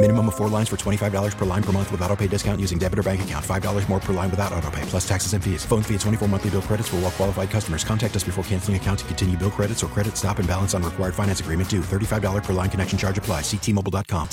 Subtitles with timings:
[0.00, 2.78] Minimum of four lines for $25 per line per month with auto pay discount using
[2.78, 3.44] debit or bank account.
[3.44, 5.64] $5 more per line without auto pay, plus taxes and fees.
[5.64, 7.82] Phone fee at 24 monthly bill credits for all qualified customers.
[7.82, 10.84] Contact us before canceling account to continue bill credits or credit stop and balance on
[10.84, 11.80] required finance agreement due.
[11.80, 13.40] $35 per line connection charge apply.
[13.40, 14.28] Ctmobile.com.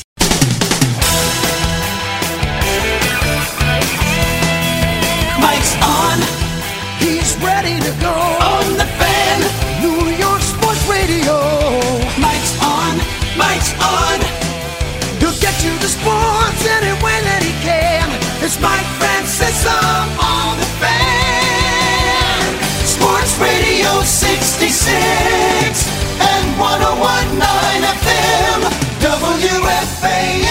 [5.42, 6.22] Mike's on.
[7.02, 8.14] He's ready to go.
[8.14, 9.42] On the fan.
[9.82, 11.34] New York Sports Radio.
[12.22, 12.98] Mike's on.
[13.36, 14.35] Mike's on.
[15.66, 18.06] You the sports any way that he can.
[18.46, 19.74] It's Mike Francesa
[20.22, 22.54] on the fan.
[22.86, 24.86] Sports Radio 66
[26.22, 28.62] and 1019 FM.
[29.02, 30.46] WFAN.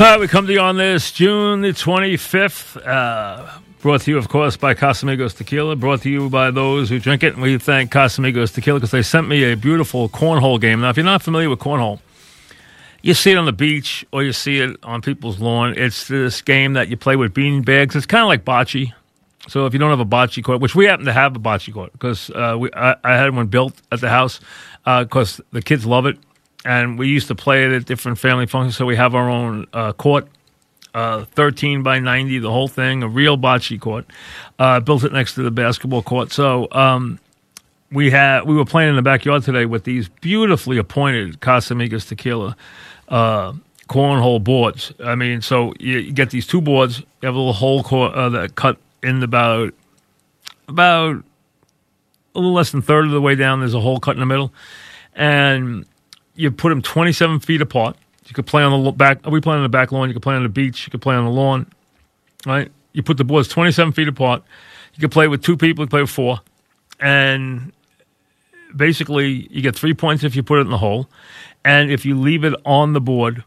[0.00, 2.84] All right, we come to you on this June the 25th.
[2.84, 3.46] Uh,
[3.80, 5.76] brought to you, of course, by Casamigos Tequila.
[5.76, 7.34] Brought to you by those who drink it.
[7.34, 10.80] And we thank Casamigos Tequila because they sent me a beautiful cornhole game.
[10.80, 12.00] Now, if you're not familiar with cornhole,
[13.02, 15.74] you see it on the beach or you see it on people's lawn.
[15.76, 17.94] It's this game that you play with bean bags.
[17.96, 18.92] It's kind of like bocce.
[19.48, 21.72] So if you don't have a bocce court, which we happen to have a bocce
[21.72, 24.40] court because uh, we, I, I had one built at the house
[24.84, 26.16] because the kids love it,
[26.64, 28.76] and we used to play it at different family functions.
[28.76, 30.28] So we have our own uh, court,
[30.94, 34.06] uh, 13 by 90, the whole thing, a real bocce court.
[34.60, 36.30] Uh, built it next to the basketball court.
[36.30, 37.18] So um,
[37.90, 42.56] we had we were playing in the backyard today with these beautifully appointed Casamigos Tequila
[43.12, 43.52] uh,
[43.88, 44.92] cornhole boards.
[45.04, 47.00] I mean, so you, you get these two boards.
[47.00, 49.74] You have a little hole cor- uh, that cut in about
[50.66, 51.16] about
[52.34, 53.60] a little less than a third of the way down.
[53.60, 54.52] There's a hole cut in the middle,
[55.14, 55.84] and
[56.34, 57.96] you put them 27 feet apart.
[58.26, 59.24] You could play on the back.
[59.26, 60.08] We play on the back lawn.
[60.08, 60.86] You could play on the beach.
[60.86, 61.70] You could play on the lawn.
[62.46, 62.72] Right?
[62.92, 64.42] You put the boards 27 feet apart.
[64.94, 65.82] You could play with two people.
[65.82, 66.40] You could play with four,
[66.98, 67.72] and
[68.74, 71.08] basically you get three points if you put it in the hole,
[71.64, 73.44] and if you leave it on the board,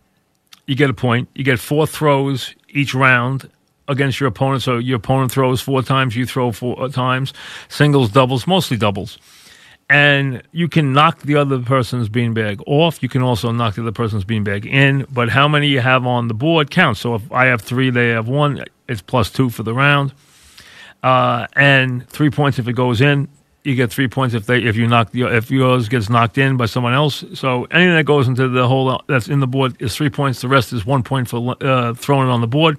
[0.68, 1.30] you get a point.
[1.36, 3.50] You get four throws each round
[3.88, 4.64] against your opponent.
[4.64, 7.34] So your opponent throws four times, you throw four times,
[7.70, 9.18] singles, doubles, mostly doubles.
[9.88, 13.04] And you can knock the other person's beanbag off.
[13.04, 15.06] You can also knock the other person's beanbag in.
[15.12, 17.02] But how many you have on the board counts.
[17.02, 18.64] So if I have three, they have one.
[18.88, 20.12] It's plus two for the round.
[21.04, 23.28] Uh, and three points if it goes in.
[23.66, 26.68] You get three points if they if you knock if yours gets knocked in by
[26.68, 27.26] someone else.
[27.34, 30.42] So anything that goes into the hole that's in the board is three points.
[30.42, 32.78] The rest is one point for uh, throwing it on the board.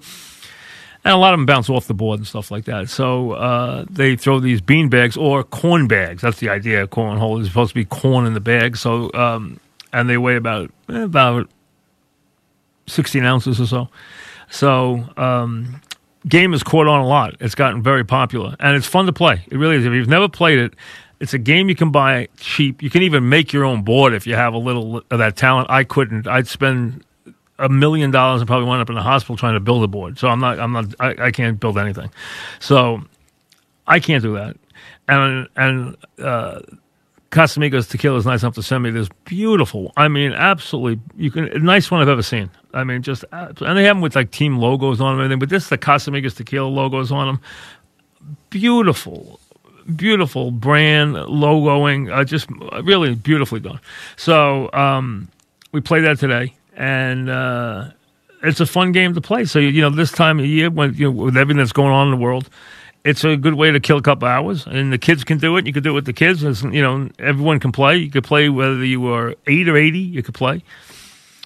[1.05, 2.89] And a lot of them bounce off the board and stuff like that.
[2.89, 6.23] So uh, they throw these bean bags or corn bags.
[6.23, 6.87] That's the idea.
[6.87, 8.77] Cornhole is supposed to be corn in the bag.
[8.77, 9.59] So um,
[9.93, 11.49] and they weigh about about
[12.87, 13.89] sixteen ounces or so.
[14.51, 15.81] So um,
[16.29, 17.37] game is caught on a lot.
[17.41, 19.45] It's gotten very popular and it's fun to play.
[19.51, 19.85] It really is.
[19.85, 20.75] If you've never played it,
[21.21, 22.83] it's a game you can buy cheap.
[22.83, 25.71] You can even make your own board if you have a little of that talent.
[25.71, 26.27] I couldn't.
[26.27, 27.05] I'd spend
[27.59, 30.19] a million dollars and probably wind up in the hospital trying to build a board.
[30.19, 30.59] So I'm not.
[30.59, 30.95] I'm not.
[31.01, 32.11] I, I can't build anything.
[32.61, 33.03] So
[33.87, 34.57] I can't do that.
[35.09, 36.61] And and uh,
[37.31, 39.93] Casamigos Tequila is nice enough to send me this beautiful.
[39.97, 41.01] I mean, absolutely.
[41.17, 42.51] You can nice one I've ever seen.
[42.73, 45.39] I mean, just and they have them with like team logos on them and everything.
[45.41, 47.41] But this is the Casamigos Tequila logos on them.
[48.51, 49.41] Beautiful.
[49.95, 52.49] Beautiful brand logoing, uh, just
[52.83, 53.79] really beautifully done.
[54.17, 55.29] So um,
[55.71, 57.91] we play that today, and uh,
[58.43, 59.45] it's a fun game to play.
[59.45, 62.09] So you know, this time of year, when you know, with everything that's going on
[62.09, 62.51] in the world,
[63.07, 64.67] it's a good way to kill a couple hours.
[64.67, 65.67] And the kids can do it.
[65.67, 66.43] You can do it with the kids.
[66.43, 67.97] It's, you know, everyone can play.
[67.97, 70.01] You could play whether you were eight or eighty.
[70.01, 70.63] You could play,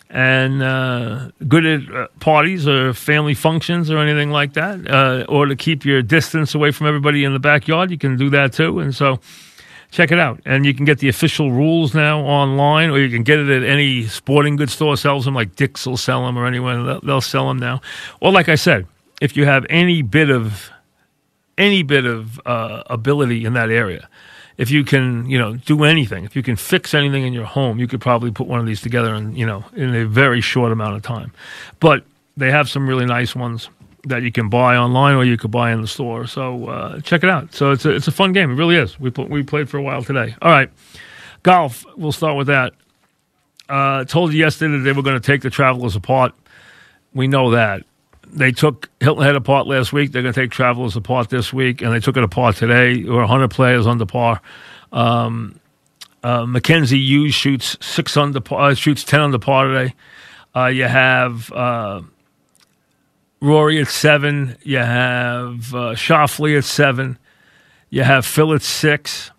[0.08, 5.46] and uh, good at uh, parties or family functions or anything like that, uh, or
[5.46, 7.90] to keep your distance away from everybody in the backyard.
[7.90, 8.80] You can do that too.
[8.80, 9.20] And so
[9.90, 10.40] check it out.
[10.44, 13.68] And you can get the official rules now online, or you can get it at
[13.68, 17.20] any sporting goods store sells them, like Dick's will sell them, or anyone they'll, they'll
[17.20, 17.80] sell them now.
[18.20, 18.86] Or like I said,
[19.20, 20.70] if you have any bit of
[21.60, 24.08] any bit of uh, ability in that area,
[24.56, 27.78] if you can, you know, do anything, if you can fix anything in your home,
[27.78, 30.72] you could probably put one of these together in, you know, in a very short
[30.72, 31.32] amount of time.
[31.78, 32.04] But
[32.36, 33.68] they have some really nice ones
[34.04, 36.26] that you can buy online or you could buy in the store.
[36.26, 37.54] So uh, check it out.
[37.54, 38.50] So it's a, it's a fun game.
[38.50, 38.98] It really is.
[38.98, 40.34] We put, we played for a while today.
[40.40, 40.70] All right,
[41.42, 41.84] golf.
[41.96, 42.72] We'll start with that.
[43.68, 46.34] Uh, told you yesterday that they were going to take the Travelers apart.
[47.14, 47.84] We know that
[48.32, 50.12] they took Hilton Head apart last week.
[50.12, 53.02] They're going to take Travelers apart this week, and they took it apart today.
[53.02, 54.40] There were 100 players under par.
[54.92, 55.60] Um,
[56.22, 59.94] uh, Mackenzie Hughes shoots six under par, uh, shoots 10 under par today.
[60.54, 62.02] Uh, you have uh,
[63.40, 64.56] Rory at seven.
[64.62, 67.18] You have uh, Schauffele at seven.
[67.88, 69.30] You have Phil at six,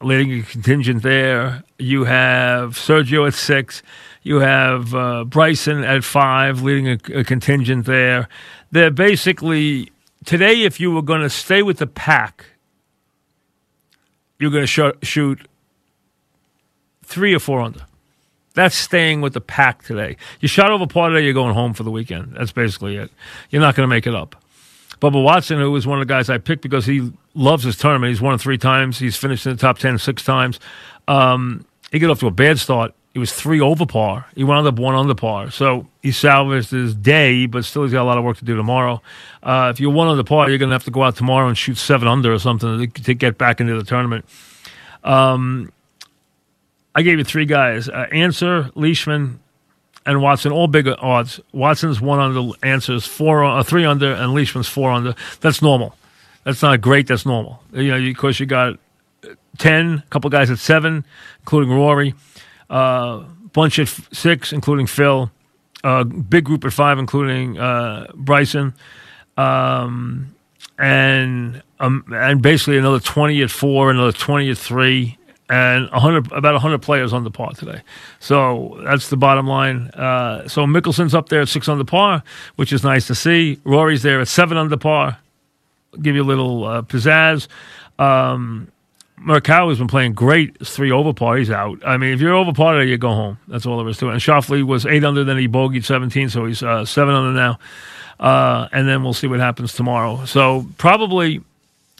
[0.00, 1.64] leading a contingent there.
[1.78, 3.82] You have Sergio at six.
[4.22, 8.28] You have uh, Bryson at five, leading a, a contingent there.
[8.70, 9.90] They're basically
[10.24, 10.62] today.
[10.62, 12.46] If you were going to stay with the pack,
[14.38, 15.46] you're going to sh- shoot
[17.04, 17.84] three or four under.
[18.54, 20.16] That's staying with the pack today.
[20.40, 22.34] You shot over par today, you're going home for the weekend.
[22.36, 23.10] That's basically it.
[23.50, 24.36] You're not going to make it up.
[25.00, 28.10] Bubba Watson, who was one of the guys I picked because he loves his tournament,
[28.10, 28.98] he's won it three times.
[28.98, 30.60] He's finished in the top 10 six times.
[31.08, 32.94] Um, he got off to a bad start.
[33.12, 34.26] He was three over par.
[34.34, 35.50] He wound up one under par.
[35.50, 38.56] So he salvaged his day, but still he's got a lot of work to do
[38.56, 39.02] tomorrow.
[39.42, 41.58] Uh, if you're one under par, you're going to have to go out tomorrow and
[41.58, 44.24] shoot seven under or something to, to get back into the tournament.
[45.04, 45.72] Um,
[46.94, 49.40] I gave you three guys: uh, Ancer, Leishman,
[50.06, 50.52] and Watson.
[50.52, 51.40] All big odds.
[51.52, 55.14] Watson's one under, Ancer's four, uh, three under, and Leishman's four under.
[55.40, 55.96] That's normal.
[56.44, 57.06] That's not great.
[57.06, 57.62] That's normal.
[57.72, 58.78] You know, of course, you got
[59.58, 61.04] ten, a couple guys at seven,
[61.40, 62.14] including Rory,
[62.72, 63.22] uh,
[63.52, 65.30] bunch at six, including Phil,
[65.84, 68.74] a big group at five, including uh, Bryson,
[69.36, 70.34] um,
[70.78, 75.18] and um, and basically another twenty at four, another twenty at three,
[75.50, 77.82] and 100, about 100 players on the par today.
[78.20, 79.88] So that's the bottom line.
[79.88, 82.22] Uh, so Mickelson's up there at six under par,
[82.56, 83.60] which is nice to see.
[83.64, 85.18] Rory's there at seven under par.
[86.00, 87.48] Give you a little uh, pizzazz.
[87.98, 88.71] Um,
[89.24, 90.66] Morikawa has been playing great.
[90.66, 91.36] Three over par.
[91.36, 91.80] He's out.
[91.86, 93.38] I mean, if you're over par you go home.
[93.48, 94.12] That's all there is to it.
[94.12, 97.58] And Schauffele was eight under, then he bogeyed 17, so he's uh, seven under now.
[98.18, 100.24] Uh, and then we'll see what happens tomorrow.
[100.24, 101.40] So probably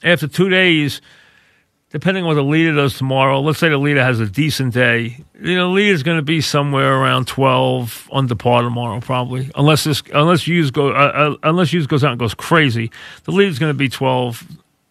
[0.03, 1.01] after two days–
[1.93, 5.23] depending on what the leader does tomorrow, let's say the leader has a decent day,
[5.41, 9.51] you know, the leader's going to be somewhere around 12 under par tomorrow, probably.
[9.55, 12.91] Unless this, unless Hughes go, uh, uh, unless Hughes goes out and goes crazy,
[13.25, 14.47] the leader's going to be 12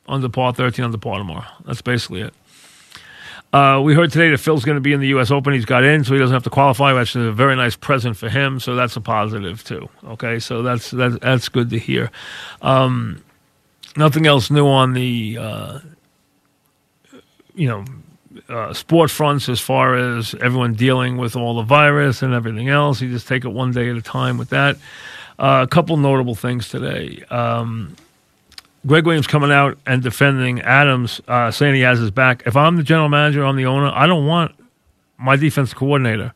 [0.07, 1.45] under par, 13 under par tomorrow.
[1.65, 2.33] That's basically it.
[3.53, 5.29] Uh, we heard today that Phil's going to be in the U.S.
[5.29, 5.53] Open.
[5.53, 8.15] He's got in, so he doesn't have to qualify, which is a very nice present
[8.15, 8.61] for him.
[8.61, 9.89] So that's a positive too.
[10.05, 12.11] Okay, so that's that's, that's good to hear.
[12.61, 13.21] Um,
[13.97, 15.79] nothing else new on the uh,
[17.55, 17.85] you know,
[18.49, 23.01] uh, sport fronts as far as everyone dealing with all the virus and everything else.
[23.01, 24.77] You just take it one day at a time with that.
[25.37, 27.23] Uh, a couple notable things today.
[27.29, 27.95] Um,
[28.85, 32.43] Greg Williams coming out and defending Adams, uh, saying he has his back.
[32.45, 34.55] If I'm the general manager, I'm the owner, I don't want
[35.17, 36.33] my defense coordinator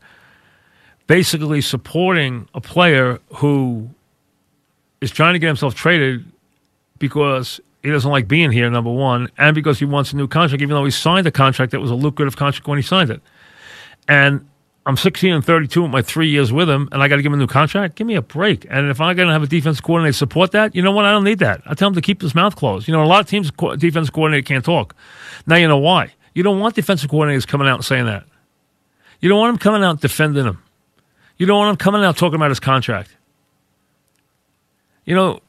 [1.06, 3.88] basically supporting a player who
[5.00, 6.24] is trying to get himself traded
[6.98, 10.62] because he doesn't like being here, number one, and because he wants a new contract,
[10.62, 13.22] even though he signed a contract that was a lucrative contract when he signed it.
[14.08, 14.46] And
[14.86, 17.32] I'm 16 and 32 with my three years with him, and I got to give
[17.32, 17.96] him a new contract.
[17.96, 18.68] Give me a break.
[18.70, 21.04] And if I'm going to have a defense coordinator support that, you know what?
[21.04, 21.60] I don't need that.
[21.66, 22.86] I tell him to keep his mouth closed.
[22.86, 24.94] You know, a lot of teams, defense coordinator can't talk.
[25.44, 26.12] Now you know why.
[26.34, 28.24] You don't want defensive coordinators coming out and saying that.
[29.20, 30.62] You don't want him coming out defending him.
[31.36, 33.10] You don't want him coming out talking about his contract.
[35.04, 35.40] You know,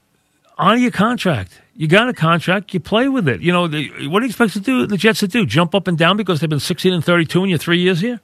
[0.57, 1.61] honor your contract.
[1.75, 3.41] You got a contract, you play with it.
[3.41, 5.45] You know, the, what do you expect to do the Jets to do?
[5.45, 8.19] Jump up and down because they've been 16 and 32 in your three years here?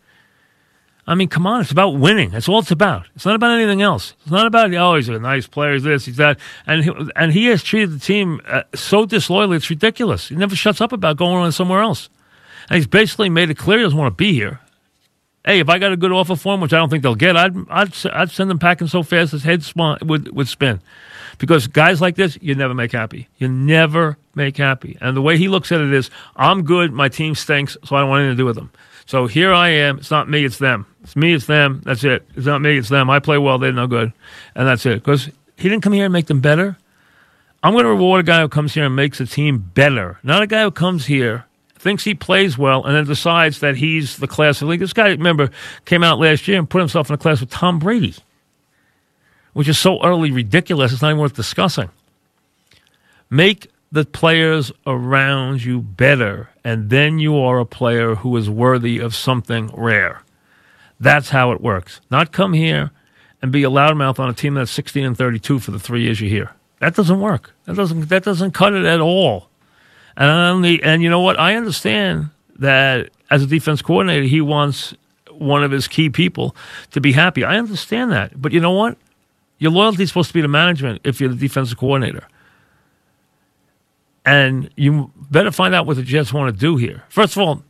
[1.06, 2.30] I mean, come on, it's about winning.
[2.30, 3.08] That's all it's about.
[3.16, 4.14] It's not about anything else.
[4.22, 6.40] It's not about, oh, he's a nice player, he's this, he's that.
[6.66, 10.30] And he, and he has treated the team uh, so disloyally, it's ridiculous.
[10.30, 12.10] He never shuts up about going on somewhere else.
[12.70, 14.62] And he's basically made it clear he doesn't want to be here.
[15.46, 17.36] Hey, if I got a good offer for him, which I don't think they'll get,
[17.36, 20.80] I'd, I'd, I'd send him packing so fast his head would, would spin.
[21.38, 23.28] Because guys like this, you never make happy.
[23.38, 24.98] You never make happy.
[25.02, 28.00] And the way he looks at it is, I'm good, my team stinks, so I
[28.00, 28.72] don't want anything to do with them.
[29.06, 29.98] So here I am.
[29.98, 30.86] It's not me, it's them.
[31.04, 31.82] It's me, it's them.
[31.86, 32.26] That's it.
[32.36, 33.10] It's not me, it's them.
[33.10, 34.14] I play well, they're no good.
[34.56, 34.96] And that's it.
[34.96, 35.26] Because
[35.58, 36.78] he didn't come here and make them better.
[37.62, 40.42] I'm going to reward a guy who comes here and makes a team better, not
[40.42, 41.46] a guy who comes here
[41.78, 44.80] thinks he plays well, and then decides that he's the class of the league.
[44.80, 45.50] This guy, remember,
[45.84, 48.16] came out last year and put himself in a class with Tom Brady
[49.54, 51.90] which is so utterly ridiculous, it's not even worth discussing.
[53.30, 59.00] Make the players around you better, and then you are a player who is worthy
[59.00, 60.24] of something rare.
[61.04, 62.00] That's how it works.
[62.10, 62.92] Not come here
[63.42, 66.22] and be a loudmouth on a team that's 16 and 32 for the three years
[66.22, 66.52] you're here.
[66.80, 67.54] That doesn't work.
[67.66, 69.50] That doesn't that doesn't cut it at all.
[70.16, 71.38] And and you know what?
[71.38, 72.30] I understand
[72.60, 74.94] that as a defense coordinator, he wants
[75.30, 76.56] one of his key people
[76.92, 77.44] to be happy.
[77.44, 78.98] I understand that, but you know what?
[79.58, 82.26] Your loyalty is supposed to be to management if you're the defensive coordinator.
[84.26, 87.04] And you better find out what the Jets want to do here.
[87.10, 87.64] First of all,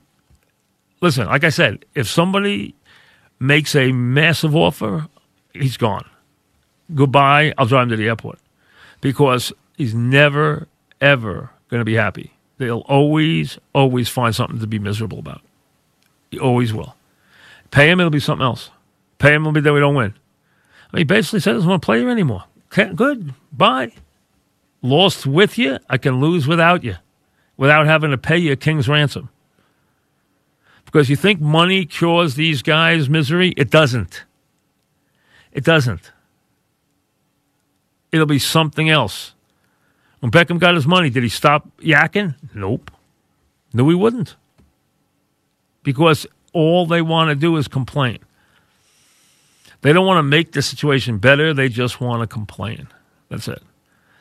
[1.01, 2.75] listen, like I said, if somebody
[3.43, 5.07] makes a massive offer,
[5.53, 6.09] he's gone.
[6.95, 7.53] Goodbye.
[7.57, 8.39] I'll drive him to the airport
[9.01, 10.67] because he's never,
[11.01, 12.33] ever going to be happy.
[12.57, 15.41] They'll always, always find something to be miserable about.
[16.31, 16.95] He always will.
[17.71, 18.69] Pay him, it'll be something else.
[19.17, 20.13] Pay him, it'll be that we don't win.
[20.91, 22.45] I mean, he basically said he doesn't want to play here anymore.
[22.71, 23.33] Okay, good.
[23.51, 23.91] Bye.
[24.81, 26.95] Lost with you, I can lose without you,
[27.57, 29.29] without having to pay you a king's ransom.
[30.93, 33.51] Because you think money cures these guys' misery?
[33.57, 34.25] It doesn't.
[35.51, 36.11] It doesn't.
[38.11, 39.33] It'll be something else.
[40.19, 42.35] When Beckham got his money, did he stop yakking?
[42.53, 42.91] Nope.
[43.73, 44.35] No, he wouldn't.
[45.81, 48.19] Because all they want to do is complain.
[49.81, 52.87] They don't want to make the situation better, they just want to complain.
[53.29, 53.63] That's it.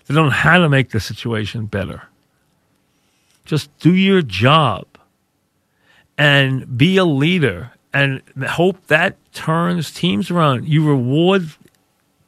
[0.07, 2.05] They don't know how to make the situation better.
[3.45, 4.87] Just do your job
[6.19, 10.69] and be a leader and hope that turns teams around.
[10.69, 11.51] You reward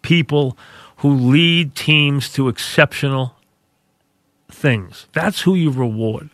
[0.03, 0.57] people
[0.99, 3.37] who lead teams to exceptional
[4.51, 5.07] things.
[5.13, 6.31] That's who you reward.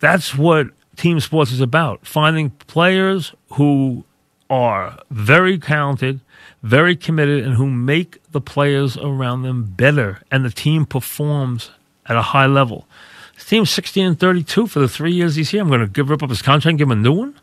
[0.00, 4.04] That's what team sports is about finding players who
[4.48, 6.20] are very talented,
[6.62, 11.70] very committed, and who make the players around them better, and the team performs
[12.06, 12.86] at a high level.
[13.46, 15.62] Team's 16 and 32 for the three years he's here.
[15.62, 17.40] I'm going to give up his contract and give him a new one?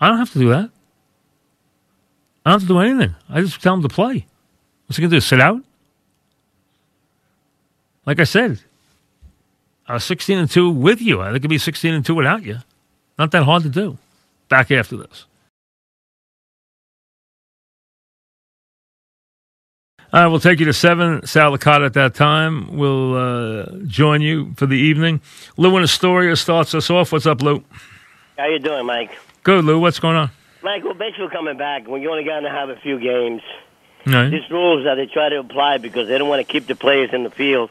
[0.00, 0.70] I don't have to do that.
[2.44, 3.14] I don't have to do anything.
[3.28, 4.26] I just tell him to play.
[4.86, 5.20] What's he going to do?
[5.20, 5.62] Sit out?
[8.06, 8.60] Like I said,
[9.86, 11.20] I was 16 and 2 with you.
[11.20, 12.58] I think could be 16 and 2 without you.
[13.18, 13.98] Not that hard to do.
[14.48, 15.26] Back after this.
[20.12, 21.24] All right, we'll take you to seven.
[21.24, 25.20] Sal Licata at that time we'll uh, join you for the evening.
[25.56, 27.12] Lou in Astoria starts us off.
[27.12, 27.62] What's up, Lou?
[28.36, 29.16] How you doing, Mike?
[29.44, 29.78] Good, Lou.
[29.78, 30.30] What's going on?
[30.62, 33.42] Mike, well, basically coming back, when you only got to have a few games,
[34.06, 34.30] Right.
[34.30, 37.10] these rules that they try to apply because they don't want to keep the players
[37.12, 37.70] in the field,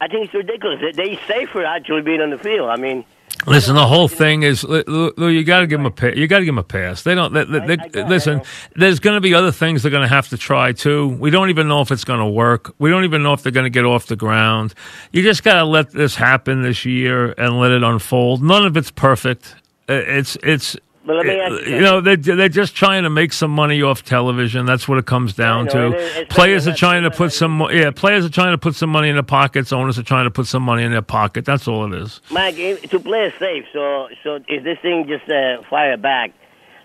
[0.00, 0.80] I think it's ridiculous.
[0.80, 2.68] They- They safer actually being on the field.
[2.68, 3.04] I mean,
[3.46, 6.38] Listen, the whole thing is, Lou, you got to give them a pa- you got
[6.40, 7.02] to give them a pass.
[7.02, 7.32] They don't.
[7.32, 8.42] They, they, they- I get it, I listen,
[8.74, 11.08] there's going to be other things they're going to have to try too.
[11.08, 12.74] We don't even know if it's going to work.
[12.78, 14.74] We don't even know if they're going to get off the ground.
[15.12, 18.42] You just got to let this happen this year and let it unfold.
[18.42, 19.54] None of it's perfect.
[19.88, 20.76] It's it's.
[21.06, 23.80] But let me ask you you know they they're just trying to make some money
[23.80, 24.66] off television.
[24.66, 26.20] That's what it comes down know, to.
[26.20, 27.92] it players are trying to put some yeah.
[27.92, 29.72] Players are trying to put some money in their pockets.
[29.72, 31.44] Owners are trying to put some money in their pocket.
[31.44, 32.20] That's all it is.
[32.30, 36.32] Mike, if- to play it safe, so so is this thing just uh, fire back?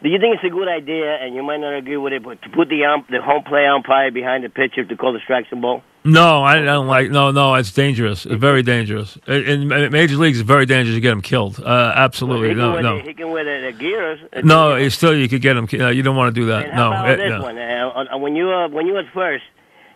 [0.03, 2.41] Do you think it's a good idea, and you might not agree with it, but
[2.41, 5.83] to put the ump, the home play umpire behind the pitcher to call and ball?
[6.03, 7.11] No, I don't like.
[7.11, 8.25] No, no, it's dangerous.
[8.25, 9.15] It's very dangerous.
[9.27, 11.59] In, in major leagues, it's very dangerous to get him killed.
[11.59, 14.19] Uh, absolutely, can no, no, The, he can wear the, the gears.
[14.43, 14.73] no.
[14.73, 15.67] It's still, you could get him.
[15.71, 16.73] Uh, you don't want to do that.
[16.73, 17.41] No, about uh, this no.
[17.43, 17.57] one?
[17.59, 19.43] Uh, when you uh, when you at first,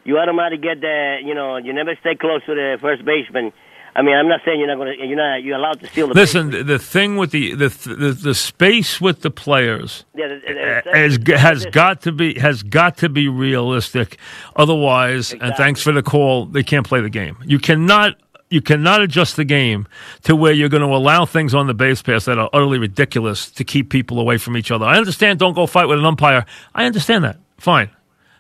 [0.04, 3.52] you automatically get the you know you never stay close to the first baseman.
[3.98, 6.08] I mean, I'm not saying you're not going to you're not you're allowed to steal
[6.10, 6.14] the.
[6.14, 10.98] Listen, the, thing with the the, the the space with the players Yeah, the- the-
[10.98, 14.18] has has got to be has got to be realistic.
[14.58, 17.38] Otherwise, and thanks for the call, they can't play the game.
[17.46, 18.16] You cannot
[18.50, 19.88] you cannot adjust the game
[20.24, 23.50] to where you're going to allow things on the base pass that are utterly ridiculous
[23.52, 24.86] to keep people away from each other.
[24.86, 25.40] I understand.
[25.40, 26.46] Don't go fight with an umpire.
[26.74, 27.38] I understand that.
[27.58, 27.90] Fine.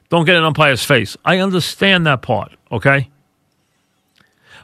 [0.09, 1.15] Don't get an umpire's face.
[1.25, 2.51] I understand that part.
[2.71, 3.09] Okay.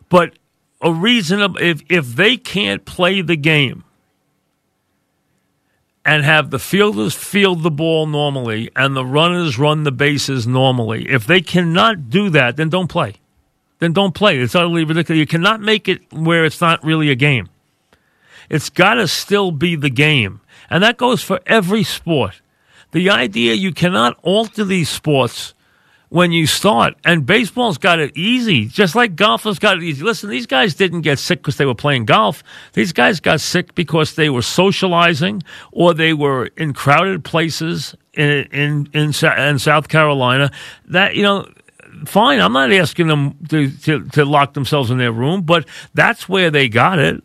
[0.09, 0.33] But
[0.81, 3.83] a reasonable if if they can't play the game
[6.03, 11.07] and have the fielders field the ball normally and the runners run the bases normally,
[11.09, 13.15] if they cannot do that, then don't play.
[13.79, 14.39] Then don't play.
[14.39, 15.19] It's utterly ridiculous.
[15.19, 17.49] You cannot make it where it's not really a game.
[18.49, 20.41] It's got to still be the game.
[20.69, 22.41] And that goes for every sport.
[22.91, 25.53] The idea you cannot alter these sports
[26.11, 26.93] when you start.
[27.05, 30.03] And baseball's got it easy, just like golf has got it easy.
[30.03, 32.43] Listen, these guys didn't get sick because they were playing golf.
[32.73, 35.41] These guys got sick because they were socializing
[35.71, 40.51] or they were in crowded places in in in, in South Carolina.
[40.89, 41.49] That you know.
[42.05, 42.41] fine.
[42.41, 46.51] I'm not asking them to, to, to lock themselves in their room, but that's where
[46.51, 47.23] they got it.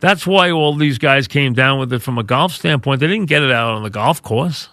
[0.00, 2.98] That's why all these guys came down with it from a golf standpoint.
[2.98, 4.68] They didn't get it out on the golf course.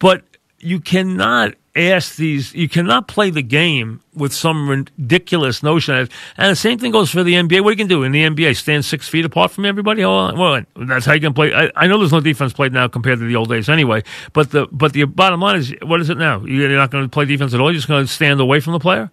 [0.00, 0.24] But
[0.58, 5.94] you cannot ask these, you cannot play the game with some ridiculous notion.
[5.94, 7.62] That, and the same thing goes for the NBA.
[7.62, 8.56] What are you to do in the NBA?
[8.56, 10.04] Stand six feet apart from everybody?
[10.04, 11.52] Well, that's how you can play.
[11.54, 14.02] I, I, know there's no defense played now compared to the old days anyway.
[14.32, 16.44] But the but the bottom line is, what is it now?
[16.44, 17.70] You're not going to play defense at all.
[17.70, 19.10] You're just going to stand away from the player.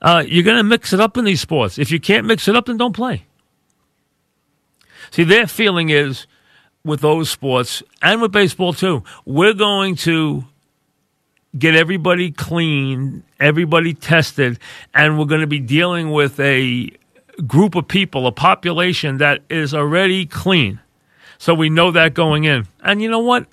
[0.00, 1.78] Uh, you're going to mix it up in these sports.
[1.78, 3.24] If you can't mix it up, then don't play.
[5.10, 6.26] See, their feeling is
[6.84, 9.02] with those sports and with baseball too.
[9.24, 10.44] We're going to
[11.58, 14.58] get everybody clean, everybody tested,
[14.94, 16.90] and we're going to be dealing with a
[17.46, 20.80] group of people, a population that is already clean.
[21.38, 22.66] So we know that going in.
[22.80, 23.46] And you know what?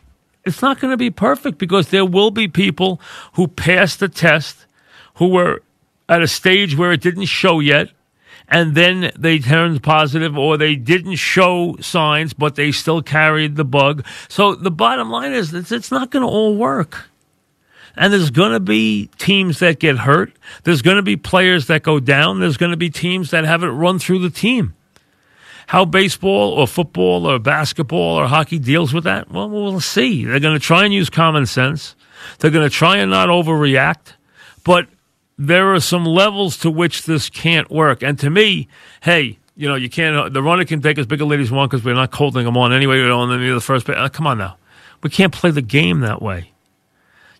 [0.45, 2.99] It's not going to be perfect because there will be people
[3.33, 4.65] who passed the test
[5.15, 5.61] who were
[6.09, 7.89] at a stage where it didn't show yet
[8.47, 13.65] and then they turned positive or they didn't show signs, but they still carried the
[13.65, 14.05] bug.
[14.27, 17.09] So the bottom line is it's, it's not going to all work.
[17.95, 20.33] And there's going to be teams that get hurt.
[20.63, 22.39] There's going to be players that go down.
[22.39, 24.73] There's going to be teams that haven't run through the team.
[25.67, 29.31] How baseball or football or basketball or hockey deals with that?
[29.31, 30.25] Well, we'll see.
[30.25, 31.95] They're going to try and use common sense.
[32.39, 34.13] They're going to try and not overreact.
[34.63, 34.87] But
[35.37, 38.01] there are some levels to which this can't work.
[38.01, 38.67] And to me,
[39.01, 41.67] hey, you know, you can't, the runner can take as big a lead as one
[41.67, 42.97] because we're not holding them on anyway.
[42.97, 43.89] We're on the first.
[43.89, 44.57] Uh, come on now.
[45.01, 46.52] We can't play the game that way.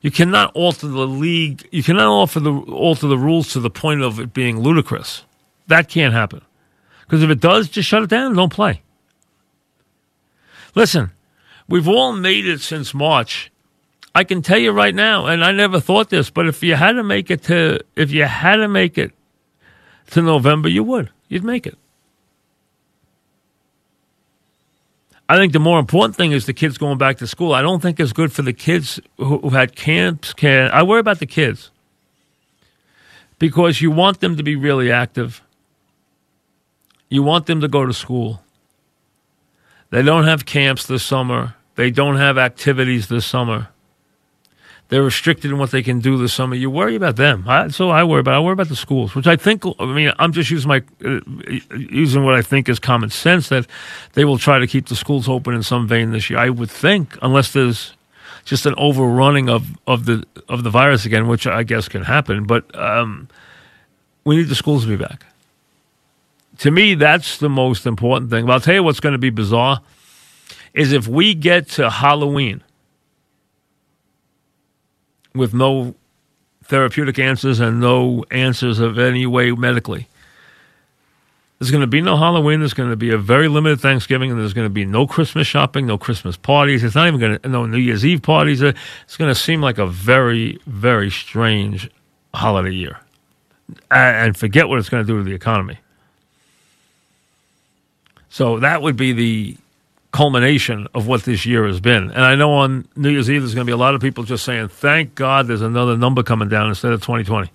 [0.04, 1.68] You cannot alter the league.
[1.72, 5.24] You cannot alter the, alter the rules to the point of it being ludicrous.
[5.68, 6.42] That can't happen.
[7.02, 8.82] Because if it does, just shut it down and don't play.
[10.76, 11.12] Listen,
[11.70, 13.50] we've all made it since March.
[14.14, 16.94] I can tell you right now, and I never thought this, but if you had
[16.94, 19.14] to make it to, if you had to make it
[20.12, 21.12] to November, you would.
[21.30, 21.78] You'd make it.
[25.30, 27.54] I think the more important thing is the kids going back to school.
[27.54, 30.34] I don't think it's good for the kids who, who had camps.
[30.34, 31.72] Can I worry about the kids
[33.44, 35.42] because you want them to be really active.
[37.10, 38.42] You want them to go to school.
[39.90, 41.56] They don't have camps this summer.
[41.76, 43.68] They don't have activities this summer.
[44.94, 46.54] They're restricted in what they can do this summer.
[46.54, 47.46] You worry about them.
[47.48, 48.36] I, so I worry about.
[48.36, 49.64] I worry about the schools, which I think.
[49.80, 51.20] I mean, I'm just using my uh,
[51.76, 53.66] using what I think is common sense that
[54.14, 56.38] they will try to keep the schools open in some vein this year.
[56.38, 57.96] I would think, unless there's
[58.46, 62.44] just an overrunning of, of the of the virus again, which I guess can happen.
[62.44, 63.30] But um,
[64.26, 65.26] we need the schools to be back.
[66.60, 68.46] To me, that's the most important thing.
[68.46, 69.82] But I'll tell you what's going to be bizarre
[70.76, 72.62] is if we get to Halloween
[75.36, 75.96] with no
[76.64, 80.08] therapeutic answers and no answers of any way medically.
[81.60, 82.60] There's going to be no Halloween.
[82.60, 85.48] There's going to be a very limited Thanksgiving, and there's going to be no Christmas
[85.48, 86.84] shopping, no Christmas parties.
[86.84, 88.62] It's not even going to no New Year's Eve parties.
[88.62, 91.90] It's going to seem like a very, very strange
[92.34, 93.00] holiday year,
[93.90, 95.78] and forget what it's going to do to the economy.
[98.30, 99.58] So that would be the
[100.14, 102.12] culmination of what this year has been.
[102.12, 104.24] And I know on New Year's Eve, there's going to be a lot of people
[104.24, 107.50] just saying, thank God there's another number coming down instead of 2020.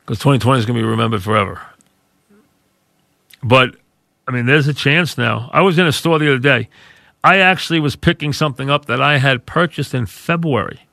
[0.00, 1.60] Because 2020 is going to be remembered forever.
[3.42, 3.74] But,
[4.28, 5.50] I mean, there's a chance now.
[5.52, 6.68] I was in a store the other day.
[7.24, 10.86] I actually was picking something up that I had purchased in February.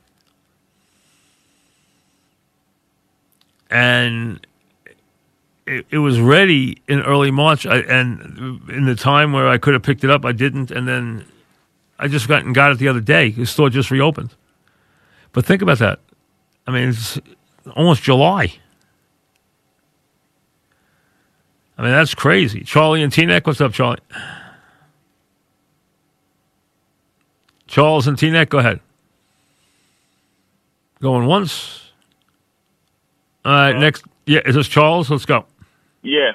[3.70, 4.46] And
[5.66, 9.74] it, it, was ready in early March, I, and in the time where I could
[9.74, 11.26] have picked it up, I didn't, and then
[11.98, 13.32] I just got and got it the other day.
[13.32, 14.36] The store just reopened.
[15.32, 16.00] But think about that.
[16.68, 17.20] I mean, it's
[17.76, 18.54] almost July.
[21.78, 22.62] I mean, that's crazy.
[22.62, 24.00] Charlie and Teaneck, what's up, Charlie?
[27.68, 28.80] Charles and Teaneck, go ahead.
[31.02, 31.92] Going once.
[33.44, 34.04] All right, next.
[34.26, 35.10] Yeah, is this Charles?
[35.10, 35.46] Let's go.
[36.04, 36.34] Yeah.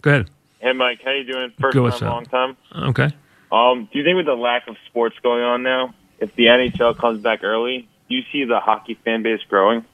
[0.00, 0.30] Go ahead.
[0.60, 1.00] Hey, Mike.
[1.04, 1.52] How you doing?
[1.60, 2.56] First Go time, long time.
[2.74, 3.10] Okay.
[3.52, 6.96] Um, do you think with the lack of sports going on now, if the NHL
[6.98, 9.84] comes back early, do you see the hockey fan base growing?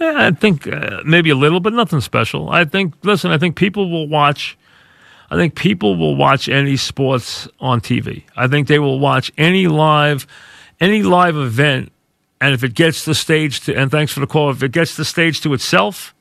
[0.00, 2.50] Yeah, I think uh, maybe a little, but nothing special.
[2.50, 2.94] I think.
[3.02, 4.58] Listen, I think people will watch.
[5.30, 8.24] I think people will watch any sports on TV.
[8.36, 10.26] I think they will watch any live,
[10.80, 11.92] any live event,
[12.40, 14.96] and if it gets the stage to, and thanks for the call, if it gets
[14.96, 16.14] the stage to itself,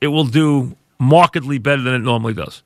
[0.00, 2.62] it will do markedly better than it normally does.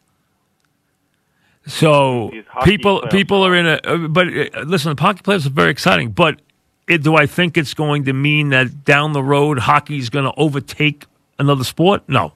[1.67, 2.33] So
[2.65, 6.41] people people are in a but uh, listen, the hockey playoffs are very exciting, but
[6.89, 10.25] it, do I think it's going to mean that down the road hockey is going
[10.25, 11.07] to overtake
[11.39, 12.03] another sport?
[12.09, 12.33] No,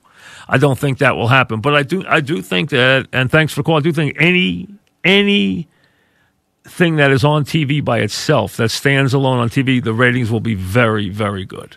[0.49, 1.61] I don't think that will happen.
[1.61, 3.83] But I do, I do think that, and thanks for calling.
[3.83, 4.69] I do think any
[5.03, 5.69] any
[6.65, 10.41] thing that is on TV by itself that stands alone on TV, the ratings will
[10.41, 11.77] be very, very good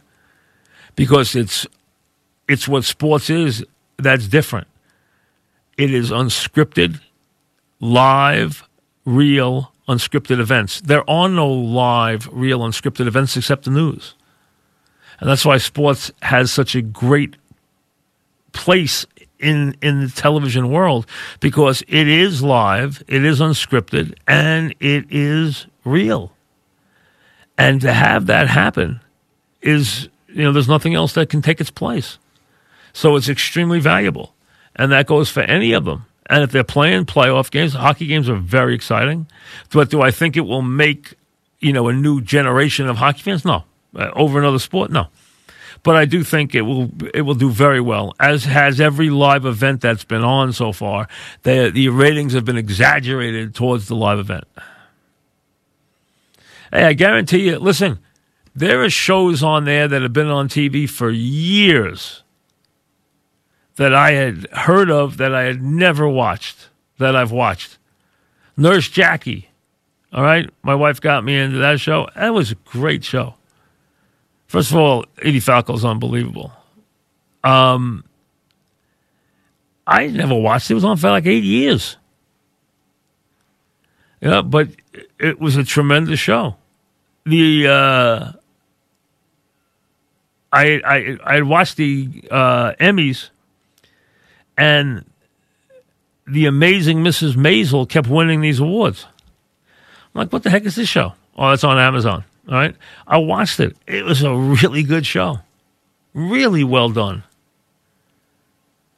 [0.95, 1.65] because it's
[2.47, 3.65] it's what sports is.
[3.97, 4.67] That's different.
[5.77, 6.99] It is unscripted,
[7.79, 8.67] live,
[9.05, 10.81] real, unscripted events.
[10.81, 14.15] There are no live, real, unscripted events except the news.
[15.19, 17.35] And that's why sports has such a great
[18.53, 19.05] place
[19.39, 21.05] in in the television world
[21.39, 26.33] because it is live, it is unscripted, and it is real.
[27.57, 28.99] And to have that happen
[29.61, 32.17] is you know there's nothing else that can take its place.
[32.93, 34.35] So it's extremely valuable,
[34.75, 36.05] and that goes for any of them.
[36.29, 39.27] And if they're playing playoff games, hockey games are very exciting.
[39.71, 41.15] But do I think it will make
[41.59, 43.45] you know a new generation of hockey fans?
[43.45, 43.63] No,
[43.95, 45.07] uh, over another sport, no
[45.83, 49.45] but I do think it will it will do very well, as has every live
[49.45, 51.07] event that's been on so far.
[51.43, 54.45] The the ratings have been exaggerated towards the live event.
[56.71, 57.59] Hey, I guarantee you.
[57.59, 57.99] Listen,
[58.53, 62.23] there are shows on there that have been on TV for years
[63.77, 67.77] that I had heard of that I had never watched that I've watched.
[68.55, 69.49] Nurse Jackie.
[70.11, 72.07] All right, my wife got me into that show.
[72.15, 73.35] That was a great show.
[74.47, 76.51] First of all, Edie Falco is unbelievable.
[77.43, 78.03] Um,
[79.85, 80.73] I never watched it.
[80.73, 81.97] It was on for like eight years.
[84.21, 84.69] Yeah, but
[85.19, 86.55] it was a tremendous show.
[87.25, 88.31] The uh,
[90.51, 93.29] I I I watched the uh, Emmys,
[94.57, 95.05] and
[96.27, 97.35] the amazing Mrs.
[97.35, 99.05] Maisel kept winning these awards.
[100.13, 101.13] I'm like, what the heck is this show?
[101.37, 102.23] Oh, it's on Amazon.
[102.49, 102.75] All right.
[103.05, 103.75] I watched it.
[103.85, 105.39] It was a really good show.
[106.13, 107.23] Really well done.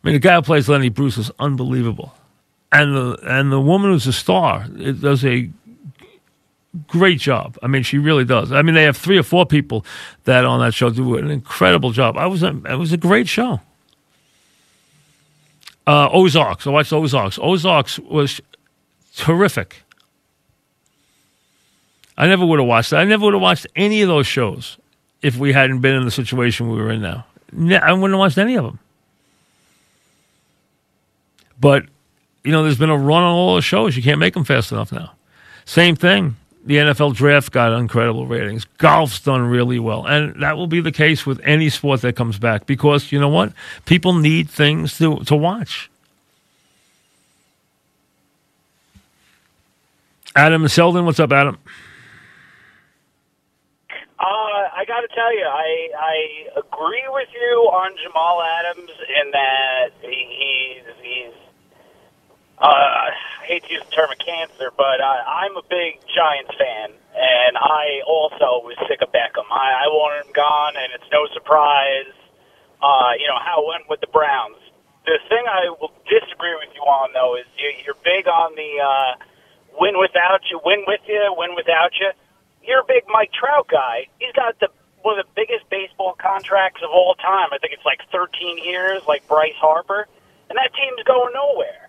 [0.03, 2.13] I mean, the guy who plays Lenny Bruce is unbelievable.
[2.71, 5.49] And the and the woman who's a star it does a
[6.87, 7.57] great job.
[7.63, 8.51] I mean, she really does.
[8.51, 9.85] I mean, they have three or four people
[10.25, 12.15] that on that show do an incredible job.
[12.15, 13.59] I was a, it was a great show.
[15.89, 16.67] Uh, Ozarks.
[16.67, 17.39] I watched Ozarks.
[17.41, 18.39] Ozarks was
[19.15, 19.81] terrific.
[22.15, 22.99] I never would have watched that.
[22.99, 24.77] I never would have watched any of those shows
[25.23, 27.25] if we hadn't been in the situation we were in now.
[27.51, 28.77] I wouldn't have watched any of them.
[31.59, 31.85] But,
[32.43, 33.97] you know, there's been a run on all those shows.
[33.97, 35.13] You can't make them fast enough now.
[35.65, 36.35] Same thing.
[36.69, 38.63] The NFL draft got incredible ratings.
[38.77, 40.05] Golf's done really well.
[40.05, 43.27] And that will be the case with any sport that comes back because, you know
[43.27, 43.53] what?
[43.85, 45.89] People need things to, to watch.
[50.35, 51.57] Adam Selden, what's up, Adam?
[54.19, 59.31] Uh, I got to tell you, I I agree with you on Jamal Adams in
[59.31, 61.38] that he, he's he's.
[62.59, 63.11] Uh, I
[63.47, 67.53] hate to use the term of cancer, but I, I'm a big Giants fan, and
[67.55, 69.47] I also was sick of Beckham.
[69.47, 72.11] I, I wanted him gone, and it's no surprise.
[72.83, 74.59] Uh, you know how it went with the Browns.
[75.07, 78.71] The thing I will disagree with you on, though, is you, you're big on the
[78.83, 79.11] uh,
[79.79, 82.11] win without you, win with you, win without you
[82.63, 84.07] you're a big Mike Trout guy.
[84.19, 84.69] He's got the
[85.01, 87.49] one of the biggest baseball contracts of all time.
[87.51, 90.07] I think it's like 13 years, like Bryce Harper,
[90.49, 91.88] and that team's going nowhere.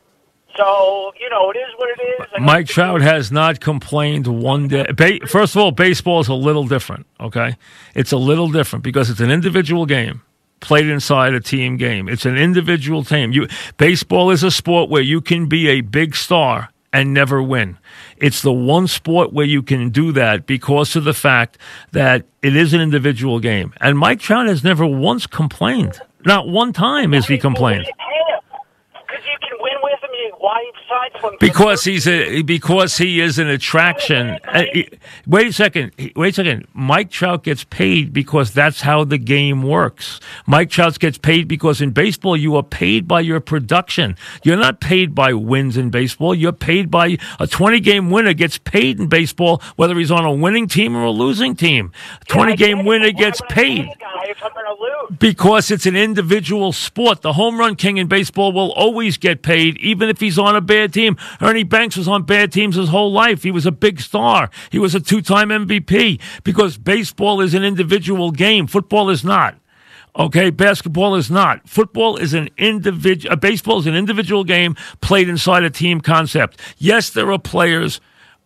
[0.57, 2.27] So you know, it is what it is.
[2.35, 4.87] I Mike Trout has not complained one day.
[4.95, 7.07] Ba- First of all, baseball is a little different.
[7.21, 7.57] Okay,
[7.95, 10.23] it's a little different because it's an individual game
[10.61, 12.09] played inside a team game.
[12.09, 13.33] It's an individual team.
[13.33, 17.79] You baseball is a sport where you can be a big star and never win.
[18.17, 21.57] It's the one sport where you can do that because of the fact
[21.93, 23.73] that it is an individual game.
[23.81, 26.01] And Mike Trout has never once complained.
[26.27, 27.87] Not one time has he complained.
[27.87, 30.11] Because you can win with him.
[30.13, 30.63] You, why
[31.39, 34.39] because he's a because he is an attraction.
[34.45, 34.65] Uh,
[35.27, 35.93] wait a second.
[36.17, 36.67] Wait a second.
[36.75, 40.21] Mike Trout gets paid because that's how the game works.
[40.47, 44.17] Mike Trout gets paid because in baseball you are paid by your production.
[44.43, 46.35] You're not paid by wins in baseball.
[46.35, 50.33] You're paid by a 20 game winner gets paid in baseball whether he's on a
[50.33, 51.93] winning team or a losing team.
[52.29, 53.89] 20 game winner gets paid
[55.19, 57.23] because it's an individual sport.
[57.23, 60.61] The home run king in baseball will always get paid even if he's on a
[60.61, 61.17] bad team.
[61.41, 63.43] Ernie Banks was on bad teams his whole life.
[63.43, 64.51] He was a big star.
[64.71, 68.67] He was a two time MVP because baseball is an individual game.
[68.67, 69.57] Football is not.
[70.17, 71.69] Okay, basketball is not.
[71.69, 73.33] Football is an individual.
[73.33, 76.61] Uh, baseball is an individual game played inside a team concept.
[76.79, 78.01] Yes, there are players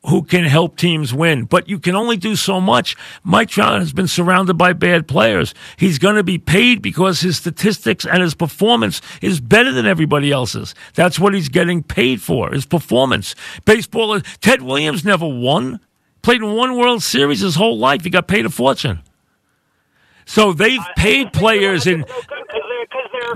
[0.07, 2.97] who can help teams win, but you can only do so much.
[3.23, 5.55] Mike Trout has been surrounded by bad players.
[5.77, 10.31] He's going to be paid because his statistics and his performance is better than everybody
[10.31, 10.75] else's.
[10.95, 13.35] That's what he's getting paid for, his performance.
[13.65, 15.81] Baseball, Ted Williams never won.
[16.21, 18.05] Played in one World Series his whole life.
[18.05, 19.01] He got paid a fortune.
[20.27, 22.05] So they've paid players in.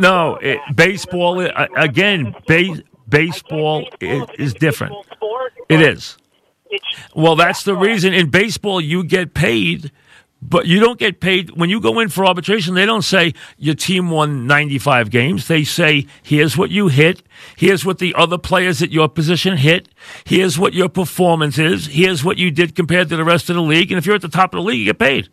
[0.01, 2.35] No, it, baseball uh, again.
[2.47, 4.95] Base, baseball is, is different.
[5.69, 6.18] It is.
[7.15, 9.91] Well, that's the reason in baseball you get paid,
[10.41, 12.75] but you don't get paid when you go in for arbitration.
[12.75, 15.49] They don't say your team won 95 games.
[15.49, 17.23] They say, here's what you hit.
[17.57, 19.89] Here's what the other players at your position hit.
[20.25, 21.87] Here's what your performance is.
[21.87, 23.91] Here's what you did compared to the rest of the league.
[23.91, 25.29] And if you're at the top of the league, you get paid.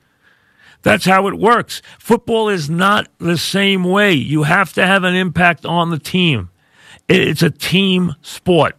[0.82, 1.82] That's how it works.
[2.00, 4.14] Football is not the same way.
[4.14, 6.50] You have to have an impact on the team.
[7.08, 8.76] It's a team sport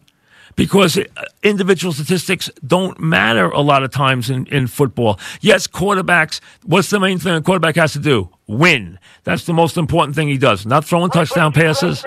[0.57, 1.03] because uh,
[1.43, 5.17] individual statistics don't matter a lot of times in, in football.
[5.39, 8.29] Yes, quarterbacks, what's the main thing a quarterback has to do?
[8.47, 8.99] Win.
[9.23, 10.65] That's the most important thing he does.
[10.65, 12.03] Not throwing touchdown passes.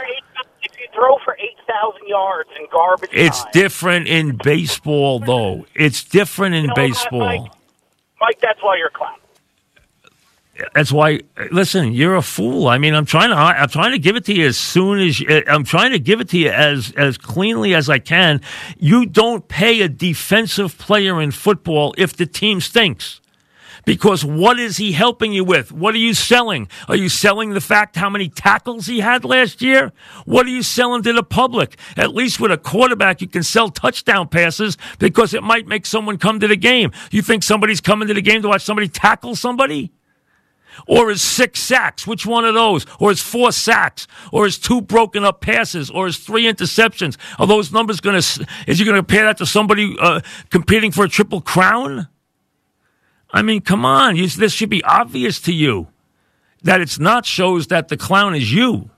[0.62, 5.64] If you throw for 8,000 yards in garbage It's time, different in baseball, though.
[5.74, 7.20] It's different in You know, baseball.
[7.20, 7.52] Mike,
[8.20, 9.19] Mike, that's why you're clapping.
[10.74, 11.20] That's why.
[11.50, 12.68] Listen, you're a fool.
[12.68, 13.36] I mean, I'm trying to.
[13.36, 15.20] I'm trying to give it to you as soon as.
[15.20, 18.40] You, I'm trying to give it to you as as cleanly as I can.
[18.78, 23.20] You don't pay a defensive player in football if the team stinks.
[23.84, 25.72] Because what is he helping you with?
[25.72, 26.68] What are you selling?
[26.88, 29.92] Are you selling the fact how many tackles he had last year?
[30.26, 31.78] What are you selling to the public?
[31.96, 36.18] At least with a quarterback, you can sell touchdown passes because it might make someone
[36.18, 36.92] come to the game.
[37.10, 39.92] You think somebody's coming to the game to watch somebody tackle somebody?
[40.86, 42.06] Or his six sacks?
[42.06, 42.86] Which one of those?
[42.98, 44.06] Or his four sacks?
[44.32, 45.90] Or his two broken up passes?
[45.90, 47.16] Or his three interceptions?
[47.38, 50.90] Are those numbers going to, is he going to compare that to somebody uh, competing
[50.90, 52.08] for a triple crown?
[53.30, 54.16] I mean, come on.
[54.16, 55.88] You, this should be obvious to you.
[56.62, 58.90] That it's not shows that the clown is you.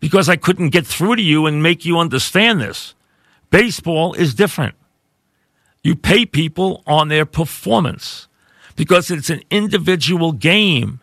[0.00, 2.94] Because I couldn't get through to you and make you understand this.
[3.50, 4.74] Baseball is different.
[5.82, 8.26] You pay people on their performance
[8.76, 11.00] because it's an individual game.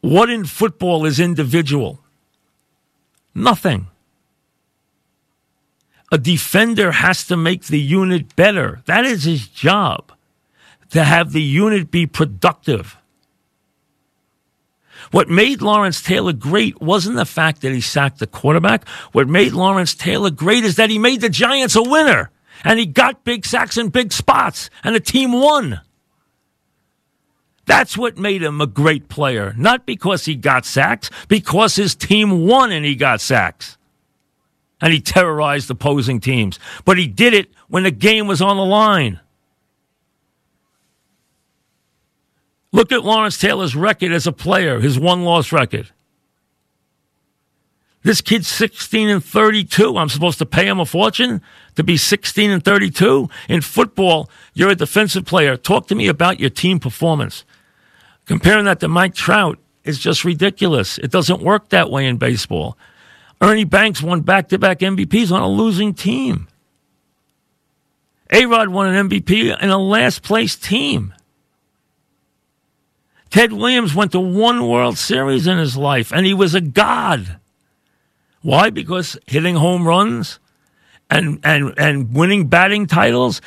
[0.00, 2.00] What in football is individual?
[3.34, 3.88] Nothing.
[6.12, 8.82] A defender has to make the unit better.
[8.86, 10.12] That is his job,
[10.90, 12.96] to have the unit be productive.
[15.10, 18.88] What made Lawrence Taylor great wasn't the fact that he sacked the quarterback.
[19.12, 22.30] What made Lawrence Taylor great is that he made the Giants a winner
[22.64, 25.80] and he got big sacks in big spots and the team won.
[27.66, 29.54] That's what made him a great player.
[29.56, 33.78] Not because he got sacks, because his team won and he got sacks.
[34.80, 36.58] And he terrorized opposing teams.
[36.84, 39.20] But he did it when the game was on the line.
[42.72, 45.90] Look at Lawrence Taylor's record as a player, his one loss record.
[48.02, 49.96] This kid's 16 and 32.
[49.96, 51.40] I'm supposed to pay him a fortune
[51.76, 53.30] to be 16 and 32?
[53.48, 55.56] In football, you're a defensive player.
[55.56, 57.44] Talk to me about your team performance.
[58.26, 60.98] Comparing that to Mike Trout is just ridiculous.
[60.98, 62.78] It doesn't work that way in baseball.
[63.40, 66.48] Ernie Banks won back to back MVPs on a losing team.
[68.30, 71.12] A Rod won an MVP in a last place team.
[73.30, 77.38] Ted Williams went to one World Series in his life, and he was a god.
[78.42, 78.70] Why?
[78.70, 80.38] Because hitting home runs
[81.10, 83.40] and, and, and winning batting titles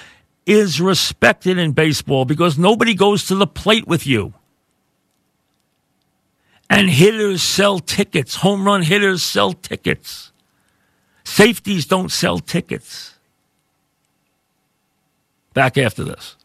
[0.45, 4.33] is respected in baseball because nobody goes to the plate with you.
[6.69, 8.35] And hitters sell tickets.
[8.37, 10.31] Home run hitters sell tickets.
[11.23, 13.15] Safeties don't sell tickets.
[15.53, 16.35] Back after this.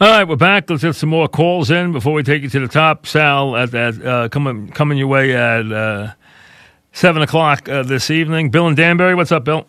[0.00, 0.68] All right, we're back.
[0.68, 3.06] Let's get some more calls in before we take you to the top.
[3.06, 6.12] Sal, at, at uh, coming coming your way at uh,
[6.92, 8.50] seven o'clock uh, this evening.
[8.50, 9.66] Bill and Danbury, what's up, Bill?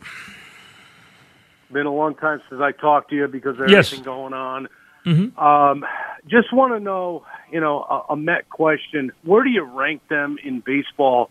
[1.71, 3.87] Been a long time since I talked to you because of Yes.
[3.89, 4.67] everything going on.
[5.05, 5.39] Mm-hmm.
[5.39, 5.85] Um,
[6.25, 9.11] just want to know, you know, a, a Met question.
[9.23, 11.29] Where do you rank them in baseball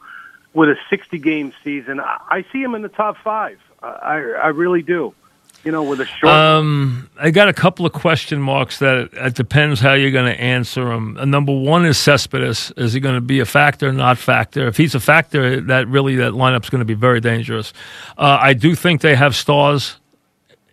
[0.52, 1.98] with a 60 game season?
[1.98, 3.58] I, I see them in the top five.
[3.82, 5.14] I, I, I really do.
[5.64, 6.30] You know, with a short.
[6.30, 10.38] Um, I got a couple of question marks that it depends how you're going to
[10.38, 11.16] answer them.
[11.16, 12.70] Uh, number one is Cespedes.
[12.76, 14.66] Is he going to be a factor, not factor?
[14.66, 17.72] If he's a factor, that really that lineup's going to be very dangerous.
[18.18, 19.96] Uh, I do think they have stars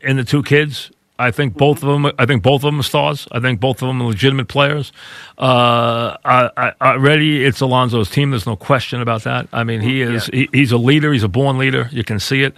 [0.02, 0.92] in the two kids.
[1.22, 2.12] I think both of them.
[2.18, 3.28] I think both of them are stars.
[3.32, 4.92] I think both of them are legitimate players.
[5.38, 8.32] Uh, I, I, already, it's Alonso's team.
[8.32, 9.48] There's no question about that.
[9.54, 10.26] I mean, he is.
[10.26, 11.14] He, he's a leader.
[11.14, 11.90] He's a born leader.
[11.92, 12.56] You can see it.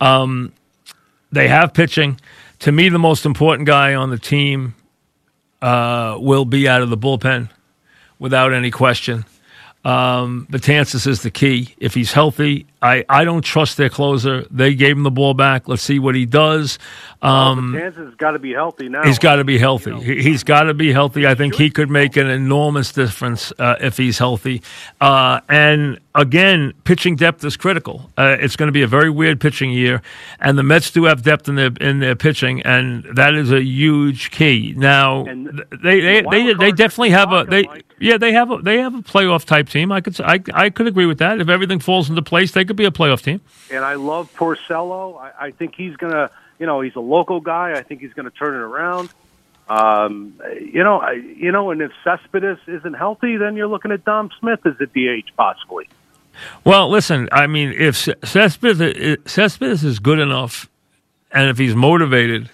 [0.00, 0.52] Um,
[1.32, 2.20] they have pitching.
[2.60, 4.74] To me, the most important guy on the team
[5.62, 7.48] uh, will be out of the bullpen,
[8.18, 9.24] without any question.
[9.82, 11.74] Um, Betances is the key.
[11.78, 14.44] If he's healthy, I, I don't trust their closer.
[14.50, 15.68] They gave him the ball back.
[15.68, 16.78] Let's see what he does.
[17.22, 19.04] Um, well, has got to be healthy now.
[19.04, 19.90] He's got to be healthy.
[19.90, 21.26] You know, he, has got to be healthy.
[21.26, 24.62] I think he could make an enormous difference uh, if he's healthy.
[25.00, 28.10] Uh, and again, pitching depth is critical.
[28.16, 30.02] Uh, it's going to be a very weird pitching year,
[30.40, 33.62] and the Mets do have depth in their in their pitching, and that is a
[33.62, 34.74] huge key.
[34.76, 37.66] Now, they they they, they definitely have a they
[37.98, 39.92] yeah they have a they have a playoff type team.
[39.92, 41.40] I could I I could agree with that.
[41.40, 43.40] If everything falls into place, they could be a playoff team.
[43.70, 45.18] And I love Porcello.
[45.18, 47.72] I, I think he's going to you know, he's a local guy.
[47.76, 49.08] I think he's going to turn it around.
[49.68, 54.04] Um, you know, I, you know, and if Cespedes isn't healthy, then you're looking at
[54.04, 55.88] Dom Smith as a DH possibly.
[56.64, 60.68] Well, listen, I mean, if Cespedes, Cespedes is good enough,
[61.32, 62.50] and if he's motivated,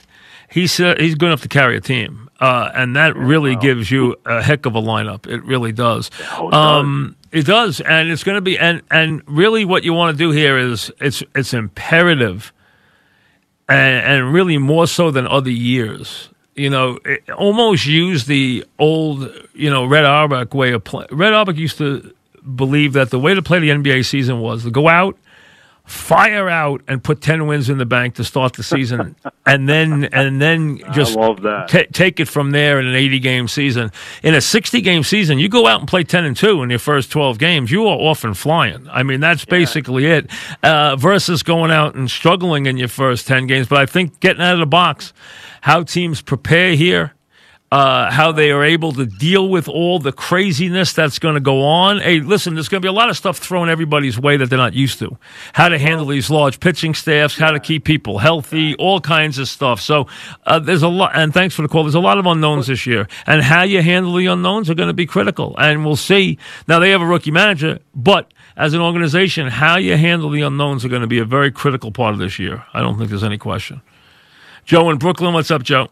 [0.51, 4.17] he's uh, he's good enough to carry a team, uh, and that really gives you
[4.25, 5.27] a heck of a lineup.
[5.27, 6.11] It really does.
[6.33, 7.41] Oh, it um, does.
[7.41, 10.31] It does, and it's going to be, and and really, what you want to do
[10.31, 12.53] here is it's it's imperative
[13.69, 16.29] and, and really more so than other years.
[16.55, 21.09] You know, it almost use the old, you know, Red Auerbach way of playing.
[21.13, 22.15] Red Auerbach used to
[22.55, 25.19] believe that the way to play the NBA season was to go out
[25.87, 29.15] fire out and put 10 wins in the bank to start the season
[29.47, 31.17] and then and then just
[31.69, 33.93] t- take it from there in an 80 game season.
[34.25, 36.81] In a 60 game season you go out and play 10 and 2 in your
[36.81, 38.89] first 12 games you are off and flying.
[38.89, 40.29] I mean that's basically it
[40.65, 43.69] uh, versus going out and struggling in your first 10 games.
[43.69, 45.13] But i think getting out of the box
[45.61, 47.15] how teams prepare here
[47.73, 51.63] uh, how they are able to deal with all the craziness that's going to go
[51.63, 51.99] on.
[51.99, 54.57] Hey, listen, there's going to be a lot of stuff thrown everybody's way that they're
[54.57, 55.19] not used to.
[55.53, 59.49] How to handle these large pitching staffs, how to keep people healthy, all kinds of
[59.49, 59.81] stuff.
[59.81, 60.07] So
[60.45, 61.83] uh, there's a lot, and thanks for the call.
[61.83, 64.89] There's a lot of unknowns this year, and how you handle the unknowns are going
[64.89, 65.57] to be critical.
[65.59, 66.39] And we'll see.
[66.69, 70.85] Now they have a rookie manager, but as an organization, how you handle the unknowns
[70.85, 72.65] are going to be a very critical part of this year.
[72.73, 73.83] I don't think there's any question.
[74.65, 75.89] Joe in Brooklyn, what's up, Joe?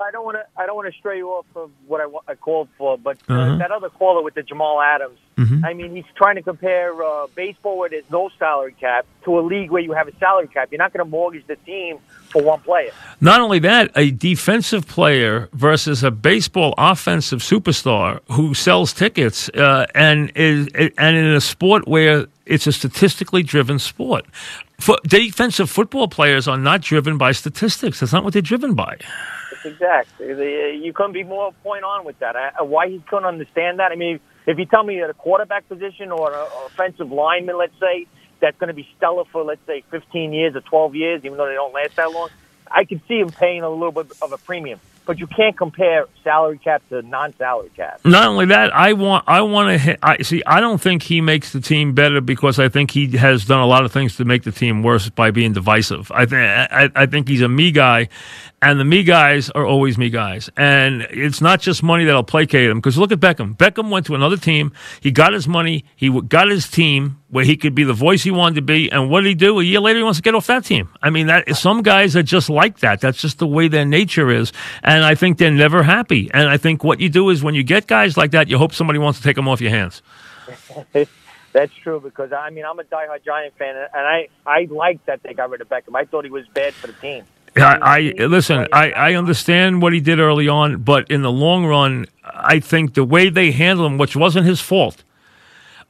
[0.00, 0.44] I don't want to.
[0.60, 3.34] I don't want to stray you off of what I, I called for, but uh,
[3.34, 3.58] uh-huh.
[3.58, 5.18] that other caller with the Jamal Adams.
[5.36, 5.64] Mm-hmm.
[5.64, 9.42] I mean, he's trying to compare uh, baseball where there's no salary cap to a
[9.42, 10.68] league where you have a salary cap.
[10.72, 12.90] You're not going to mortgage the team for one player.
[13.20, 19.86] Not only that, a defensive player versus a baseball offensive superstar who sells tickets uh,
[19.94, 24.26] and is and in a sport where it's a statistically driven sport.
[24.80, 28.00] For defensive football players are not driven by statistics.
[28.00, 28.98] That's not what they're driven by
[29.64, 30.32] exactly.
[30.32, 30.36] Uh,
[30.72, 32.36] you couldn't be more point on with that.
[32.36, 33.92] I, uh, why he couldn't understand that?
[33.92, 37.78] I mean, if you tell me at a quarterback position or an offensive lineman, let's
[37.80, 38.06] say,
[38.40, 41.46] that's going to be stellar for, let's say, 15 years or 12 years, even though
[41.46, 42.28] they don't last that long,
[42.70, 46.06] I could see him paying a little bit of a premium but you can't compare
[46.22, 48.00] salary cap to non-salary cap.
[48.04, 50.42] Not only that, I want I want to I see.
[50.46, 53.66] I don't think he makes the team better because I think he has done a
[53.66, 56.10] lot of things to make the team worse by being divisive.
[56.12, 58.08] I think I think he's a me guy,
[58.64, 60.48] and the me guys are always me guys.
[60.56, 62.78] And it's not just money that'll placate him.
[62.78, 63.54] Because look at Beckham.
[63.56, 64.72] Beckham went to another team.
[65.02, 65.84] He got his money.
[65.94, 68.90] He got his team where he could be the voice he wanted to be.
[68.90, 69.60] And what did he do?
[69.60, 70.88] A year later, he wants to get off that team.
[71.02, 73.02] I mean, that some guys are just like that.
[73.02, 74.50] That's just the way their nature is.
[74.82, 76.30] And I think they're never happy.
[76.32, 78.72] And I think what you do is when you get guys like that, you hope
[78.72, 80.00] somebody wants to take them off your hands.
[81.52, 85.22] That's true because I mean I'm a diehard Giant fan and I I like that
[85.22, 85.94] they got rid of Beckham.
[85.94, 87.24] I thought he was bad for the team.
[87.56, 87.78] I,
[88.18, 88.66] I listen.
[88.72, 92.94] I, I understand what he did early on, but in the long run, I think
[92.94, 95.04] the way they handled him, which wasn't his fault,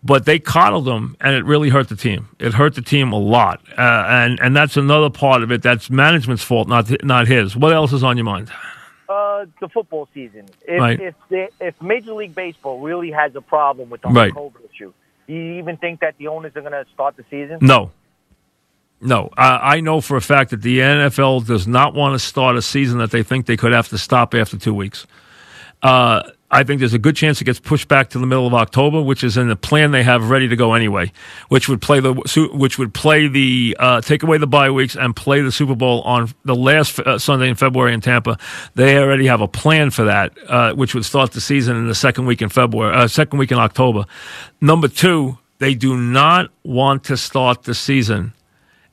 [0.02, 2.28] but they coddled him, and it really hurt the team.
[2.38, 5.62] It hurt the team a lot, uh, and and that's another part of it.
[5.62, 7.56] That's management's fault, not not his.
[7.56, 8.50] What else is on your mind?
[9.08, 10.46] Uh, the football season.
[10.66, 11.00] If right.
[11.00, 14.32] if, they, if Major League Baseball really has a problem with the right.
[14.32, 14.92] COVID issue,
[15.26, 17.58] do you even think that the owners are going to start the season?
[17.60, 17.90] No,
[19.00, 22.62] no, I know for a fact that the NFL does not want to start a
[22.62, 25.06] season that they think they could have to stop after two weeks.
[25.82, 28.54] Uh, I think there's a good chance it gets pushed back to the middle of
[28.54, 31.10] October, which is in the plan they have ready to go anyway.
[31.48, 32.14] Which would play the
[32.52, 36.02] which would play the uh, take away the bye weeks and play the Super Bowl
[36.02, 38.38] on the last uh, Sunday in February in Tampa.
[38.76, 41.94] They already have a plan for that, uh, which would start the season in the
[41.94, 44.04] second week in February, uh, second week in October.
[44.60, 48.32] Number two, they do not want to start the season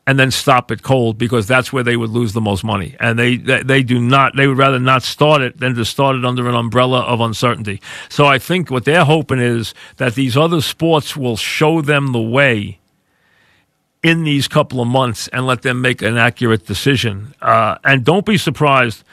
[0.08, 2.96] and then stop it cold because that's where they would lose the most money.
[3.00, 6.16] And they, they, they do not, they would rather not start it than to start
[6.16, 7.82] it under an umbrella of uncertainty.
[8.10, 12.22] So I think what they're hoping is that these other sports will show them the
[12.22, 12.80] way
[14.02, 17.36] in these couple of months and let them make an accurate decision.
[17.40, 19.04] Uh, and don't be surprised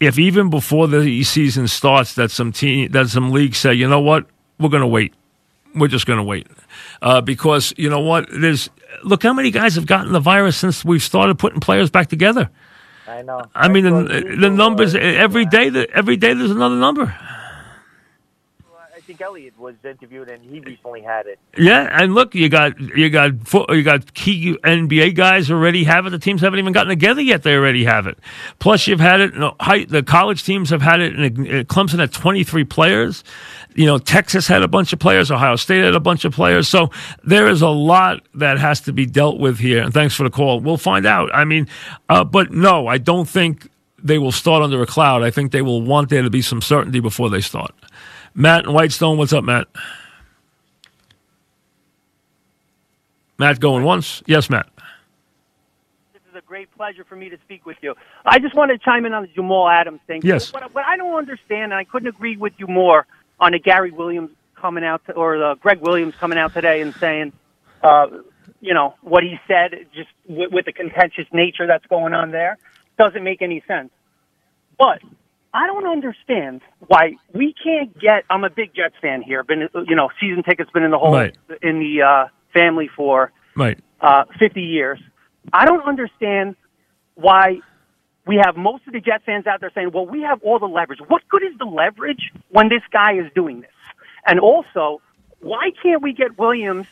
[0.00, 4.00] if even before the season starts that some team, that some leagues say, you know
[4.00, 4.24] what,
[4.58, 5.12] we're going to wait.
[5.74, 6.46] We're just going to wait
[7.02, 8.28] uh, because you know what?
[8.30, 8.70] There's
[9.04, 12.50] look how many guys have gotten the virus since we've started putting players back together.
[13.06, 13.42] I know.
[13.54, 15.70] I mean, the, the numbers every day.
[15.70, 17.14] The, every day there's another number.
[18.94, 21.38] I think Elliott was interviewed, and he recently had it.
[21.56, 23.32] Yeah, and look, you got you got
[23.70, 26.10] you got key NBA guys already have it.
[26.10, 28.18] The teams haven't even gotten together yet; they already have it.
[28.58, 29.32] Plus, you've had it.
[29.32, 31.14] You know, high, the college teams have had it.
[31.14, 33.24] In, in Clemson had twenty three players.
[33.78, 35.30] You know, Texas had a bunch of players.
[35.30, 36.66] Ohio State had a bunch of players.
[36.66, 36.90] So
[37.22, 39.84] there is a lot that has to be dealt with here.
[39.84, 40.58] And thanks for the call.
[40.58, 41.32] We'll find out.
[41.32, 41.68] I mean,
[42.08, 43.68] uh, but no, I don't think
[44.02, 45.22] they will start under a cloud.
[45.22, 47.72] I think they will want there to be some certainty before they start.
[48.34, 49.68] Matt and Whitestone, what's up, Matt?
[53.38, 54.24] Matt going once?
[54.26, 54.68] Yes, Matt.
[56.12, 57.94] This is a great pleasure for me to speak with you.
[58.26, 60.22] I just want to chime in on the Jamal Adams thing.
[60.24, 60.52] Yes.
[60.52, 63.06] What, what I don't understand, and I couldn't agree with you more
[63.40, 66.94] on the Gary Williams coming out, to, or the Gregg Williams coming out today and
[67.00, 67.32] saying,
[67.82, 68.06] uh,
[68.60, 72.58] you know, what he said, just with, with the contentious nature that's going on there,
[72.98, 73.90] doesn't make any sense.
[74.78, 75.00] But
[75.54, 78.24] I don't understand why we can't get.
[78.28, 79.42] I'm a big Jets fan here.
[79.44, 81.34] Been you know season tickets been in the whole Right.
[81.62, 83.78] in the uh, family for Right.
[84.00, 85.00] uh, 50 years.
[85.52, 86.56] I don't understand
[87.14, 87.60] why
[88.28, 90.68] we have most of the Jets fans out there saying, "Well, we have all the
[90.68, 93.70] leverage." What good is the leverage when this guy is doing this?
[94.26, 95.00] And also,
[95.40, 96.86] why can't we get Williams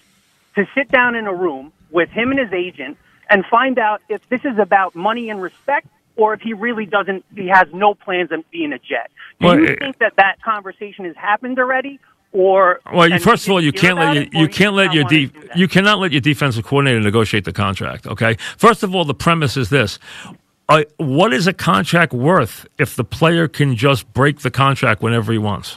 [0.57, 2.97] to sit down in a room with him and his agent
[3.29, 7.25] and find out if this is about money and respect or if he really doesn't,
[7.35, 9.11] he has no plans on being a Jet.
[9.39, 12.01] Do Well, you think that that conversation has happened already?
[12.33, 15.31] Or Well, you, first of all, you can't let you, you can't let your de-
[15.55, 18.07] you cannot let your defensive coordinator negotiate the contract.
[18.07, 18.37] Okay.
[18.59, 19.99] First of all, the premise is this:
[20.69, 25.33] uh, what is a contract worth if the player can just break the contract whenever
[25.33, 25.77] he wants?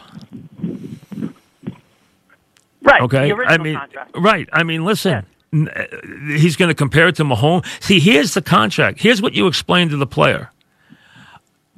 [2.82, 3.02] Right.
[3.02, 3.32] Okay.
[3.34, 4.12] I mean, contract.
[4.18, 4.50] right.
[4.54, 5.26] I mean, listen.
[5.54, 5.86] n- uh,
[6.38, 7.66] He's going to compare it to Mahomes.
[7.84, 9.00] See, here's the contract.
[9.02, 10.50] Here's what you explain to the player.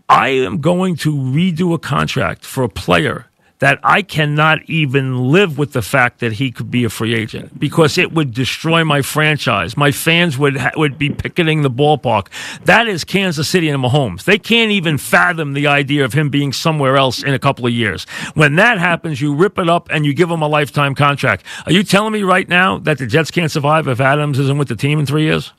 [0.08, 3.26] I am going to redo a contract for a player
[3.62, 7.60] that I cannot even live with the fact that he could be a free agent
[7.60, 9.78] because it would destroy my franchise.
[9.78, 12.28] My fans would ha- would be picketing the ballpark.
[12.66, 14.24] That is Kansas City and Mahomes.
[14.24, 17.72] They can't even fathom the idea of him being somewhere else in a couple of
[17.72, 18.06] years.
[18.34, 21.46] When that happens, you rip it up and you give him a lifetime contract.
[21.68, 24.70] Are you telling me right now that the Jets can't survive if Adams isn't with
[24.70, 25.54] the team in three years?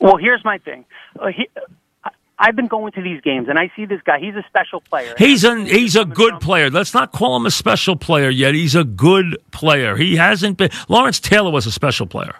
[0.00, 0.86] Well, here's my thing.
[1.20, 1.46] Uh, he,
[2.38, 4.18] I've been going to these games, and I see this guy.
[4.18, 5.14] He's a special player.
[5.16, 6.70] He's a he's a good player.
[6.70, 8.54] Let's not call him a special player yet.
[8.54, 9.96] He's a good player.
[9.96, 10.70] He hasn't been.
[10.88, 12.34] Lawrence Taylor was a special player.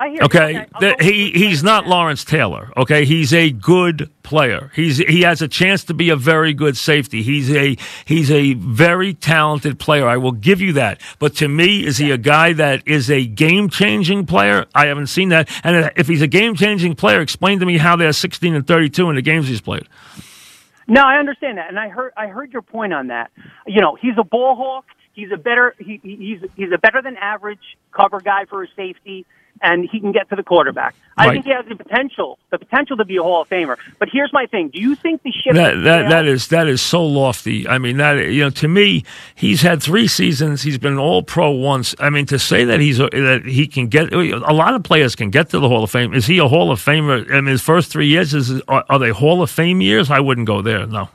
[0.00, 0.08] Right.
[0.08, 0.22] I hear.
[0.22, 0.66] Okay.
[0.80, 2.70] The- he he's not Lawrence Taylor.
[2.76, 4.70] Okay, he's a good player.
[4.74, 7.22] He's he has a chance to be a very good safety.
[7.22, 10.06] He's a he's a very talented player.
[10.06, 11.00] I will give you that.
[11.18, 14.66] But to me, is he a guy that is a game changing player?
[14.74, 15.48] I haven't seen that.
[15.64, 18.88] And if he's a game changing player, explain to me how they're sixteen and thirty
[18.88, 19.88] two in the games he's played.
[20.86, 23.30] No, I understand that, and I heard I heard your point on that.
[23.66, 24.86] You know, he's a ball hawk.
[25.12, 28.68] He's a better he, he- he's he's a better than average cover guy for a
[28.76, 29.26] safety,
[29.62, 30.94] and he can get to the quarterback.
[31.16, 33.76] I think he has the potential the potential to be a Hall of Famer.
[33.98, 36.80] But here's my thing: Do you think the ship That that that is that is
[36.80, 37.66] so lofty.
[37.66, 39.04] I mean that you know to me
[39.34, 40.62] he's had three seasons.
[40.62, 41.94] He's been all pro once.
[41.98, 45.16] I mean to say that he's a, that he can get a lot of players
[45.16, 46.14] can get to the Hall of Fame.
[46.14, 47.28] Is he a Hall of Famer?
[47.30, 50.10] In his first three years, is are, are they Hall of Fame years?
[50.10, 50.86] I wouldn't go there.
[50.86, 51.08] No.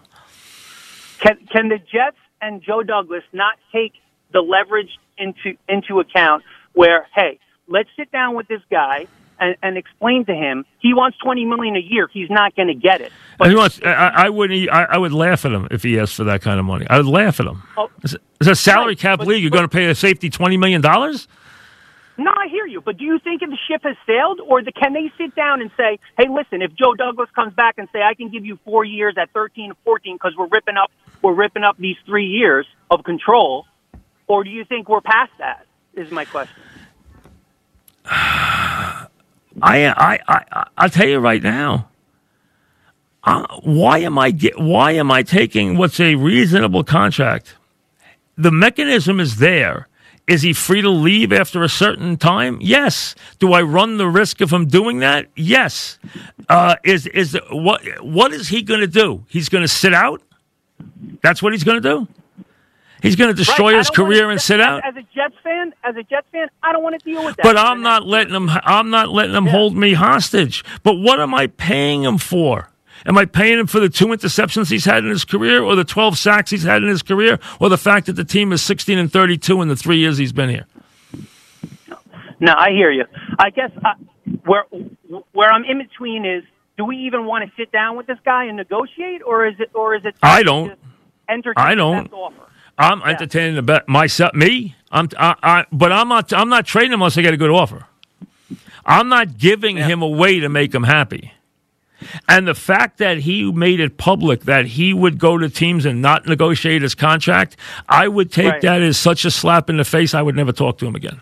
[1.20, 3.94] Can can the Jets and Joe Douglas not take
[4.34, 7.40] the leverage into into account where hey,
[7.74, 9.08] let's sit down with this guy
[9.40, 12.76] and, and explain to him he wants twenty million a year, he's not going to
[12.76, 13.12] get it.
[13.40, 14.58] And he wants, I, I wouldn't.
[14.58, 16.86] e- I, I would laugh at him if he asked for that kind of money.
[16.90, 17.64] I would laugh at him.
[17.76, 17.90] Oh.
[18.04, 19.42] It's a, it's a salary cap league.
[19.42, 21.28] You're going to pay a safety twenty million dollars.
[22.16, 24.72] No, I hear you, but do you think if the ship has sailed, or the,
[24.72, 28.04] can they sit down and say, "Hey, listen, if Joe Douglas comes back and say
[28.04, 30.92] I can give you four years at thirteen and fourteen because we're ripping up
[31.24, 33.66] we're ripping up these three years of control,"
[34.28, 35.66] or do you think we're past that?
[35.96, 36.56] Is my question.
[38.06, 39.08] I,
[39.62, 41.90] I, I, I'll tell you right now.
[43.24, 47.56] Uh, why am I get, Why am I taking what's a reasonable contract?
[48.38, 49.88] The mechanism is there.
[50.26, 52.58] Is he free to leave after a certain time?
[52.62, 53.14] Yes.
[53.40, 55.28] Do I run the risk of him doing that?
[55.36, 56.00] Yes.
[56.48, 59.26] Uh, is is what what is he going to do?
[59.28, 60.22] He's going to sit out.
[61.22, 62.08] That's what he's going to do.
[63.04, 64.82] He's going to destroy Right, his career and sit as- out.
[64.86, 67.44] As a Jets fan, as a Jets fan, I don't want to deal with that.
[67.44, 68.50] But I'm not letting him.
[68.64, 70.64] I'm not letting him hold me hostage.
[70.84, 72.70] But what am I paying him for?
[73.06, 75.84] Am I paying him for the two interceptions he's had in his career, or the
[75.84, 78.98] 12 sacks he's had in his career, or the fact that the team is 16
[78.98, 80.66] and 32 in the three years he's been here?
[82.40, 83.04] No, I hear you.
[83.38, 83.94] I guess uh,
[84.46, 84.64] where
[85.34, 86.44] where I'm in between is,
[86.78, 89.72] do we even want to sit down with this guy and negotiate, or is it
[89.74, 90.16] or is it?
[90.24, 90.78] I don't.
[91.30, 92.12] Entertain I don't.
[92.14, 92.36] offer?
[92.78, 94.34] I'm entertaining the bet myself.
[94.34, 95.08] Me, I'm.
[95.18, 96.34] I, I, but I'm not.
[96.34, 97.86] I'm not trading him unless I get a good offer.
[98.86, 101.32] I'm not giving him away to make him happy.
[102.28, 106.02] And the fact that he made it public that he would go to teams and
[106.02, 107.56] not negotiate his contract,
[107.88, 108.62] I would take Right.
[108.62, 110.14] that as such a slap in the face.
[110.14, 111.22] I would never talk to him again.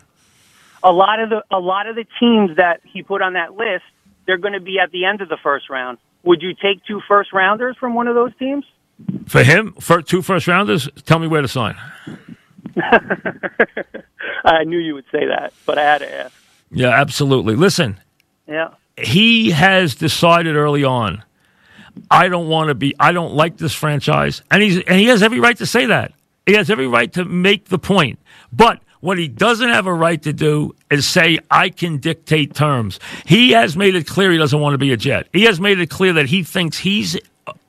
[0.82, 3.84] A lot of the a lot of the teams that he put on that list,
[4.26, 5.98] they're going to be at the end of the first round.
[6.24, 8.64] Would you take two first rounders from one of those teams?
[9.26, 11.76] For him, for two first rounders, tell me where to sign.
[14.44, 16.34] I knew you would say that, but I had to ask.
[16.70, 17.54] Yeah, absolutely.
[17.56, 17.98] Listen,
[18.46, 18.70] Yeah.
[18.96, 21.22] he has decided early on
[22.10, 25.22] I don't want to be I don't like this franchise and he's and he has
[25.22, 26.12] every right to say that.
[26.46, 28.18] He has every right to make the point.
[28.52, 32.98] But what he doesn't have a right to do is say I can dictate terms.
[33.26, 35.28] He has made it clear he doesn't want to be a Jet.
[35.32, 37.16] He has made it clear that he thinks he's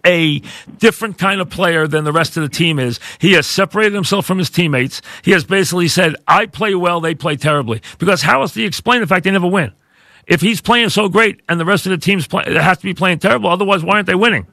[0.05, 0.41] a
[0.77, 2.99] different kind of player than the rest of the team is.
[3.19, 5.01] He has separated himself from his teammates.
[5.23, 7.81] He has basically said, I play well, they play terribly.
[7.99, 9.71] Because how else do you explain the fact they never win?
[10.25, 12.93] If he's playing so great and the rest of the team's play, has to be
[12.93, 14.47] playing terrible, otherwise, why aren't they winning?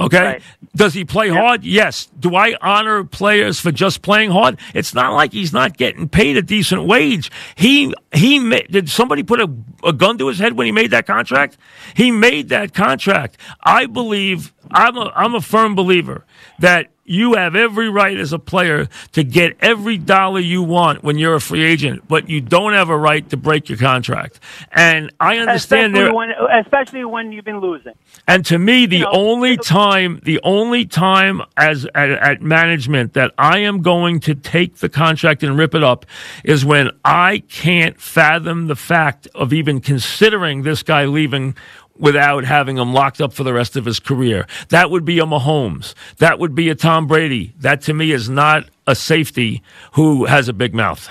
[0.00, 0.40] Okay.
[0.74, 1.62] Does he play hard?
[1.62, 2.08] Yes.
[2.18, 4.58] Do I honor players for just playing hard?
[4.72, 7.30] It's not like he's not getting paid a decent wage.
[7.54, 8.38] He he
[8.70, 9.52] did somebody put a,
[9.84, 11.58] a gun to his head when he made that contract?
[11.94, 13.36] He made that contract.
[13.62, 16.24] I believe I'm a I'm a firm believer
[16.60, 21.18] that you have every right as a player to get every dollar you want when
[21.18, 24.38] you're a free agent, but you don't have a right to break your contract.
[24.70, 26.30] And I understand especially when
[26.64, 27.94] especially when you've been losing.
[28.28, 33.58] and to me, the only time, the only time as at, at management that I
[33.58, 36.06] am going to take the contract and rip it up
[36.44, 41.56] is when I can't fathom the fact of even considering this guy leaving
[42.00, 44.46] without having him locked up for the rest of his career.
[44.70, 45.94] That would be a Mahomes.
[46.18, 47.54] That would be a Tom Brady.
[47.60, 51.08] That to me is not a safety who has a big mouth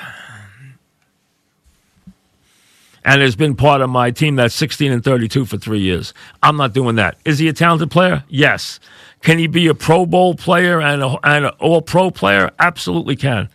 [3.06, 6.14] and has been part of my team that's 16 and 32 for three years.
[6.44, 7.18] I'm not doing that.
[7.26, 8.24] Is he a talented player?
[8.28, 8.80] Yes.
[9.22, 12.52] Can he be a Pro Bowl player and, a, and an All Pro player?
[12.60, 13.50] Absolutely can.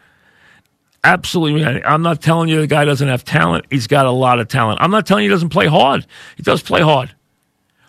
[1.03, 1.85] Absolutely.
[1.85, 3.67] I'm not telling you the guy doesn't have talent.
[3.71, 4.81] He's got a lot of talent.
[4.81, 6.07] I'm not telling you he doesn't play hard.
[6.37, 7.15] He does play hard.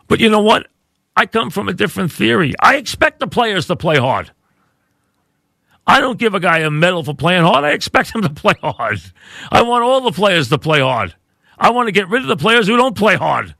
[0.07, 0.67] But you know what?
[1.15, 2.53] I come from a different theory.
[2.59, 4.31] I expect the players to play hard.
[5.87, 7.63] I don't give a guy a medal for playing hard.
[7.63, 9.01] I expect him to play hard.
[9.51, 11.15] I want all the players to play hard.
[11.57, 13.55] I want to get rid of the players who don't play hard.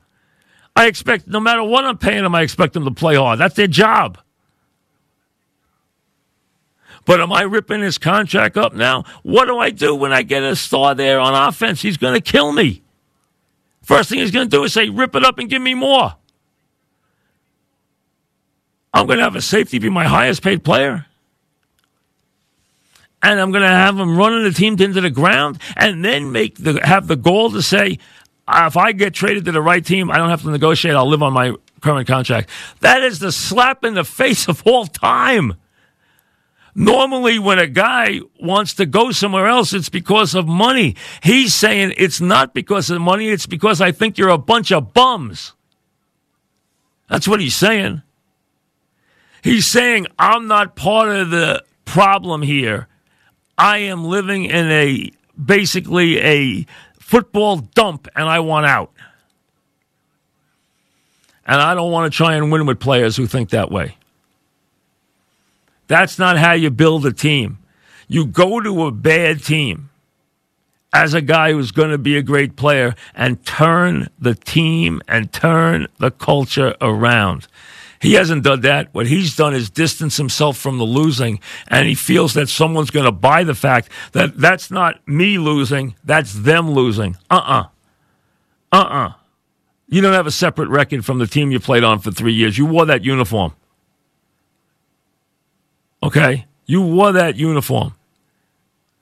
[0.74, 3.38] I expect, no matter what I'm paying them, I expect them to play hard.
[3.38, 4.18] That's their job.
[7.06, 9.04] But am I ripping his contract up now?
[9.22, 11.80] What do I do when I get a star there on offense?
[11.80, 12.82] He's going to kill me.
[13.82, 16.16] First thing he's going to do is say, rip it up and give me more.
[18.96, 21.04] I'm going to have a safety be my highest paid player.
[23.22, 26.56] And I'm going to have him running the team into the ground and then make
[26.56, 27.98] the have the goal to say,
[28.48, 30.94] "Uh, if I get traded to the right team, I don't have to negotiate.
[30.94, 32.48] I'll live on my current contract.
[32.80, 35.56] That is the slap in the face of all time.
[36.74, 40.96] Normally, when a guy wants to go somewhere else, it's because of money.
[41.22, 44.94] He's saying it's not because of money, it's because I think you're a bunch of
[44.94, 45.52] bums.
[47.10, 48.02] That's what he's saying.
[49.46, 52.88] He's saying, I'm not part of the problem here.
[53.56, 56.66] I am living in a basically a
[56.98, 58.90] football dump and I want out.
[61.46, 63.96] And I don't want to try and win with players who think that way.
[65.86, 67.58] That's not how you build a team.
[68.08, 69.90] You go to a bad team
[70.92, 75.32] as a guy who's going to be a great player and turn the team and
[75.32, 77.46] turn the culture around.
[78.00, 78.92] He hasn't done that.
[78.92, 83.06] What he's done is distance himself from the losing, and he feels that someone's going
[83.06, 87.16] to buy the fact that that's not me losing, that's them losing.
[87.30, 87.64] Uh uh-uh.
[88.72, 88.76] uh.
[88.76, 89.12] Uh uh.
[89.88, 92.58] You don't have a separate record from the team you played on for three years.
[92.58, 93.54] You wore that uniform.
[96.02, 96.46] Okay?
[96.66, 97.94] You wore that uniform.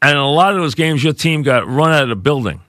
[0.02, 2.60] And in a lot of those games, your team got run out of the building.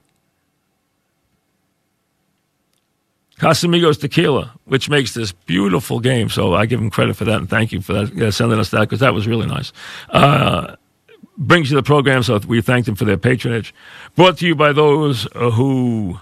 [3.40, 6.30] Casamigos Tequila, which makes this beautiful game.
[6.30, 8.70] So I give him credit for that and thank you for that, yeah, sending us
[8.70, 9.74] that because that was really nice.
[10.10, 10.76] Uh,
[11.38, 13.74] brings you the program, so we thank them for their patronage.
[14.16, 16.18] Brought to you by those uh, who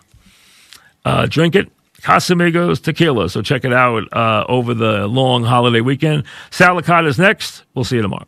[1.06, 1.72] uh, drink it.
[2.02, 3.30] Casamigos Tequila.
[3.30, 6.26] So check it out uh, over the long holiday weekend.
[6.52, 7.64] Sal Licata is next.
[7.76, 8.28] We'll see you tomorrow.